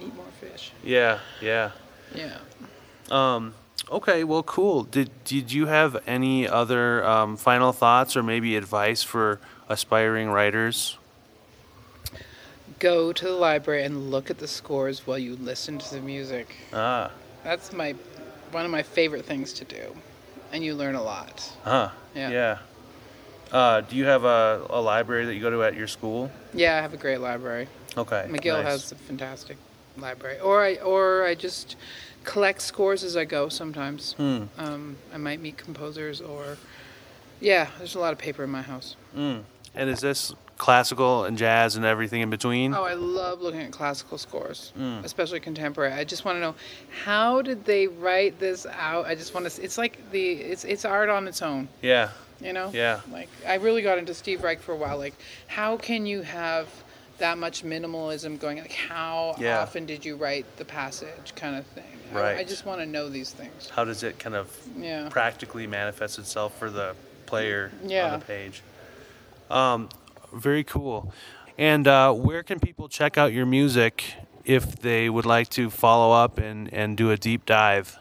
eat 0.00 0.14
more 0.14 0.24
fish. 0.40 0.70
Yeah. 0.84 1.18
Yeah. 1.40 1.72
Yeah. 2.14 2.38
Um. 3.10 3.54
Okay. 3.90 4.24
Well, 4.24 4.42
cool. 4.42 4.84
Did 4.84 5.10
Did 5.24 5.52
you 5.52 5.66
have 5.66 5.96
any 6.06 6.48
other 6.48 7.04
um, 7.04 7.36
final 7.36 7.72
thoughts 7.72 8.16
or 8.16 8.22
maybe 8.22 8.56
advice 8.56 9.02
for 9.02 9.40
aspiring 9.68 10.30
writers? 10.30 10.98
Go 12.78 13.12
to 13.12 13.24
the 13.24 13.32
library 13.32 13.84
and 13.84 14.10
look 14.10 14.30
at 14.30 14.38
the 14.38 14.48
scores 14.48 15.06
while 15.06 15.18
you 15.18 15.36
listen 15.36 15.78
to 15.78 15.94
the 15.94 16.00
music. 16.00 16.54
Ah. 16.72 17.10
That's 17.42 17.72
my 17.72 17.94
one 18.50 18.64
of 18.64 18.70
my 18.70 18.82
favorite 18.82 19.24
things 19.24 19.52
to 19.54 19.64
do, 19.64 19.96
and 20.52 20.64
you 20.64 20.74
learn 20.74 20.94
a 20.94 21.02
lot. 21.02 21.50
Huh. 21.64 21.90
Yeah. 22.14 22.30
Yeah. 22.30 22.58
Uh, 23.52 23.80
do 23.80 23.96
you 23.96 24.04
have 24.04 24.24
a, 24.24 24.66
a 24.70 24.80
library 24.80 25.24
that 25.26 25.34
you 25.34 25.40
go 25.40 25.50
to 25.50 25.62
at 25.62 25.74
your 25.74 25.86
school? 25.86 26.30
Yeah, 26.52 26.76
I 26.76 26.80
have 26.80 26.92
a 26.92 26.96
great 26.96 27.20
library. 27.20 27.68
Okay. 27.96 28.26
McGill 28.28 28.62
nice. 28.62 28.72
has 28.72 28.92
a 28.92 28.96
fantastic 28.96 29.56
library. 29.96 30.40
Or 30.40 30.64
I 30.64 30.74
or 30.76 31.24
I 31.24 31.34
just 31.34 31.76
collect 32.26 32.60
scores 32.60 33.02
as 33.02 33.16
I 33.16 33.24
go. 33.24 33.48
Sometimes 33.48 34.12
Hmm. 34.14 34.44
um, 34.58 34.96
I 35.14 35.16
might 35.16 35.40
meet 35.40 35.56
composers 35.56 36.20
or 36.20 36.58
yeah. 37.40 37.68
There's 37.78 37.94
a 37.94 37.98
lot 38.00 38.12
of 38.12 38.18
paper 38.18 38.44
in 38.44 38.50
my 38.50 38.62
house. 38.62 38.96
Mm. 39.16 39.42
And 39.74 39.90
is 39.90 40.00
this 40.00 40.34
classical 40.58 41.24
and 41.24 41.36
jazz 41.36 41.76
and 41.76 41.84
everything 41.84 42.22
in 42.22 42.30
between? 42.30 42.74
Oh, 42.74 42.82
I 42.84 42.94
love 42.94 43.42
looking 43.42 43.60
at 43.60 43.72
classical 43.72 44.16
scores, 44.18 44.72
Mm. 44.78 45.04
especially 45.04 45.38
contemporary. 45.40 45.92
I 45.92 46.04
just 46.04 46.24
want 46.24 46.36
to 46.36 46.40
know 46.40 46.54
how 47.04 47.42
did 47.42 47.64
they 47.66 47.86
write 47.86 48.38
this 48.38 48.66
out? 48.66 49.06
I 49.06 49.14
just 49.14 49.34
want 49.34 49.48
to. 49.50 49.62
It's 49.62 49.78
like 49.78 50.10
the 50.10 50.32
it's 50.32 50.64
it's 50.64 50.84
art 50.84 51.08
on 51.08 51.28
its 51.28 51.42
own. 51.42 51.68
Yeah. 51.82 52.10
You 52.40 52.52
know. 52.52 52.70
Yeah. 52.72 53.00
Like 53.12 53.28
I 53.46 53.54
really 53.54 53.82
got 53.82 53.98
into 53.98 54.14
Steve 54.14 54.42
Reich 54.42 54.60
for 54.60 54.72
a 54.72 54.76
while. 54.76 54.98
Like, 54.98 55.14
how 55.46 55.76
can 55.76 56.06
you 56.06 56.22
have 56.22 56.66
that 57.18 57.38
much 57.38 57.62
minimalism 57.64 58.38
going? 58.40 58.58
Like, 58.58 58.72
how 58.72 59.36
Yeah. 59.38 59.60
often 59.60 59.86
did 59.86 60.04
you 60.04 60.16
write 60.16 60.44
the 60.56 60.64
passage, 60.64 61.34
kind 61.34 61.56
of 61.56 61.64
thing? 61.66 61.95
I- 62.14 62.18
I, 62.18 62.22
Right. 62.34 62.48
just 62.48 62.64
want 62.66 62.80
to 62.80 62.86
know 62.86 63.08
these 63.08 63.30
things. 63.30 63.70
How 63.74 63.84
does 63.84 64.02
it 64.02 64.18
kind 64.18 64.34
of 64.36 64.48
Yeah. 64.78 65.08
practically 65.10 65.66
manifest 65.66 66.18
itself 66.18 66.56
for 66.58 66.70
the 66.70 66.94
player 67.26 67.70
Yeah. 67.84 68.12
on 68.14 68.20
the 68.20 68.24
page? 68.26 68.62
Um, 69.50 69.88
very 70.32 70.64
cool. 70.64 71.12
And 71.58 71.86
uh, 71.88 72.12
where 72.12 72.42
can 72.42 72.60
people 72.60 72.88
check 72.88 73.16
out 73.16 73.32
your 73.32 73.46
music 73.46 74.04
if 74.44 74.76
they 74.76 75.08
would 75.08 75.26
like 75.26 75.48
to 75.50 75.70
follow 75.70 76.12
up 76.12 76.38
and, 76.38 76.72
and 76.72 76.96
do 76.96 77.10
a 77.10 77.16
deep 77.16 77.46
dive? 77.46 77.98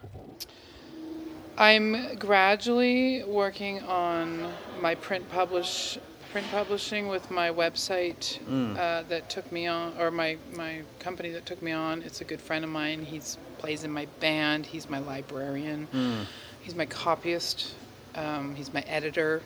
I'm 1.57 2.15
gradually 2.17 3.23
working 3.23 3.81
on 3.83 4.51
my 4.81 4.95
print 4.95 5.29
publish 5.31 5.97
print 6.35 6.51
publishing 6.51 7.07
with 7.07 7.31
my 7.31 7.49
website 7.49 8.41
uh, 8.77 9.03
that 9.07 9.29
took 9.29 9.49
me 9.53 9.67
on, 9.67 9.93
or 9.97 10.11
my 10.11 10.35
my 10.53 10.81
company 10.99 11.29
that 11.29 11.45
took 11.45 11.61
me 11.61 11.71
on. 11.71 12.01
It's 12.01 12.19
a 12.19 12.25
good 12.25 12.41
friend 12.41 12.65
of 12.65 12.69
mine. 12.69 13.05
He's 13.05 13.37
plays 13.57 13.85
in 13.85 13.91
my 13.91 14.05
band. 14.19 14.65
He's 14.65 14.89
my 14.89 14.99
librarian. 14.99 15.87
He's 16.59 16.75
my 16.75 16.87
copyist. 16.87 17.75
Um, 18.15 18.53
he's 18.53 18.73
my 18.73 18.81
editor. 18.81 19.43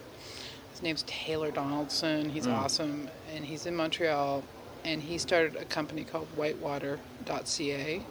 His 0.72 0.82
name's 0.82 1.04
Taylor 1.06 1.52
Donaldson. 1.52 2.28
He's 2.28 2.48
awesome, 2.48 3.08
and 3.36 3.46
he's 3.46 3.68
in 3.68 3.76
Montreal. 3.76 4.44
And 4.84 5.00
he 5.00 5.20
started 5.20 5.58
a 5.58 5.66
company 5.66 6.04
called 6.04 6.26
Whitewater.ca. 6.36 8.02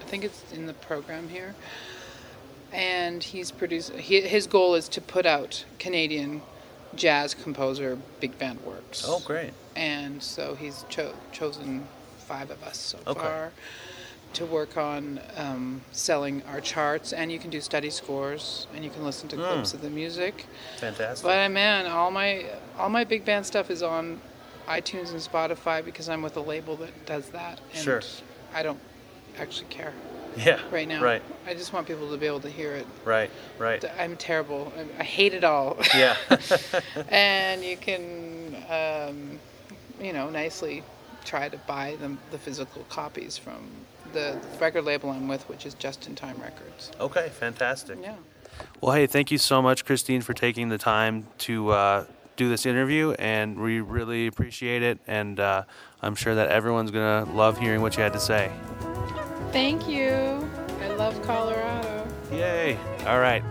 I 0.00 0.04
think 0.04 0.24
it's 0.24 0.52
in 0.52 0.66
the 0.66 0.74
program 0.74 1.30
here 1.30 1.54
and 2.72 3.22
he's 3.22 3.52
produced. 3.52 3.92
He, 3.94 4.20
his 4.20 4.46
goal 4.46 4.74
is 4.74 4.88
to 4.90 5.00
put 5.00 5.24
out 5.24 5.64
Canadian 5.78 6.42
jazz 6.96 7.34
composer 7.34 7.98
big 8.20 8.38
band 8.38 8.60
works. 8.64 9.04
Oh, 9.06 9.20
great. 9.20 9.52
And 9.74 10.22
so 10.22 10.54
he's 10.54 10.84
cho- 10.88 11.14
chosen 11.32 11.86
five 12.18 12.50
of 12.50 12.62
us 12.62 12.78
so 12.78 12.98
Okay. 13.06 13.20
far 13.20 13.52
to 14.32 14.44
work 14.44 14.76
on 14.76 15.20
um, 15.36 15.80
selling 15.92 16.42
our 16.48 16.60
charts, 16.60 17.12
and 17.12 17.30
you 17.32 17.38
can 17.38 17.48
do 17.48 17.60
study 17.60 17.88
scores, 17.88 18.66
and 18.74 18.84
you 18.84 18.90
can 18.90 19.04
listen 19.04 19.28
to 19.28 19.36
clips 19.36 19.72
of 19.72 19.80
the 19.80 19.88
music. 19.88 20.44
Fantastic. 20.78 21.24
But 21.24 21.46
uh, 21.46 21.48
man, 21.48 21.86
all 21.86 22.10
my 22.10 22.46
all 22.78 22.88
my 22.90 23.04
big 23.04 23.24
band 23.24 23.46
stuff 23.46 23.70
is 23.70 23.82
on 23.82 24.20
iTunes 24.68 25.10
and 25.12 25.20
Spotify 25.20 25.82
because 25.84 26.08
I'm 26.08 26.22
with 26.22 26.36
a 26.36 26.40
label 26.40 26.76
that 26.76 27.06
does 27.06 27.28
that. 27.30 27.60
And 27.74 27.82
Sure. 27.84 28.02
I 28.52 28.62
don't 28.62 28.80
actually 29.38 29.68
care 29.68 29.92
yeah. 30.36 30.60
right 30.70 30.86
now. 30.88 31.02
Right. 31.02 31.22
I 31.46 31.54
just 31.54 31.72
want 31.72 31.86
people 31.86 32.10
to 32.10 32.16
be 32.16 32.26
able 32.26 32.40
to 32.40 32.50
hear 32.50 32.72
it. 32.74 32.86
Right. 33.04 33.30
Right. 33.58 33.84
I'm 33.98 34.16
terrible. 34.16 34.72
I- 34.76 35.00
I 35.00 35.04
hate 35.04 35.34
it 35.34 35.44
all. 35.44 35.76
Yeah. 35.94 36.16
and 37.08 37.64
you 37.64 37.76
can, 37.76 38.56
um, 38.68 39.38
you 40.00 40.12
know, 40.12 40.28
nicely 40.30 40.82
try 41.24 41.48
to 41.48 41.56
buy 41.66 41.96
them 41.96 42.18
the 42.30 42.38
physical 42.38 42.84
copies 42.88 43.36
from 43.36 43.68
the 44.12 44.38
record 44.60 44.84
label 44.84 45.10
I'm 45.10 45.28
with, 45.28 45.48
which 45.48 45.66
is 45.66 45.74
Justin 45.74 46.14
Time 46.14 46.36
Records. 46.40 46.92
okay. 47.00 47.28
Fantastic. 47.30 47.98
Yeah. 48.00 48.14
Well, 48.80 48.92
hey, 48.94 49.06
thank 49.06 49.30
you 49.30 49.38
so 49.38 49.60
much, 49.60 49.84
Christine, 49.84 50.22
for 50.22 50.32
taking 50.32 50.68
the 50.70 50.78
time 50.78 51.26
to 51.38 51.70
uh, 51.70 52.04
do 52.36 52.48
this 52.48 52.64
interview, 52.64 53.12
and 53.18 53.58
we 53.58 53.80
really 53.80 54.26
appreciate 54.26 54.82
it. 54.82 54.98
And 55.06 55.38
uh, 55.40 55.64
I'm 56.02 56.14
sure 56.14 56.34
that 56.34 56.48
everyone's 56.48 56.90
gonna 56.90 57.30
love 57.32 57.58
hearing 57.58 57.82
what 57.82 57.96
you 57.96 58.02
had 58.02 58.12
to 58.14 58.20
say. 58.20 58.50
Thank 59.56 59.88
you. 59.88 60.46
I 60.82 60.88
love 60.96 61.22
Colorado. 61.22 62.06
Yay! 62.30 62.78
All 63.06 63.20
right. 63.20 63.42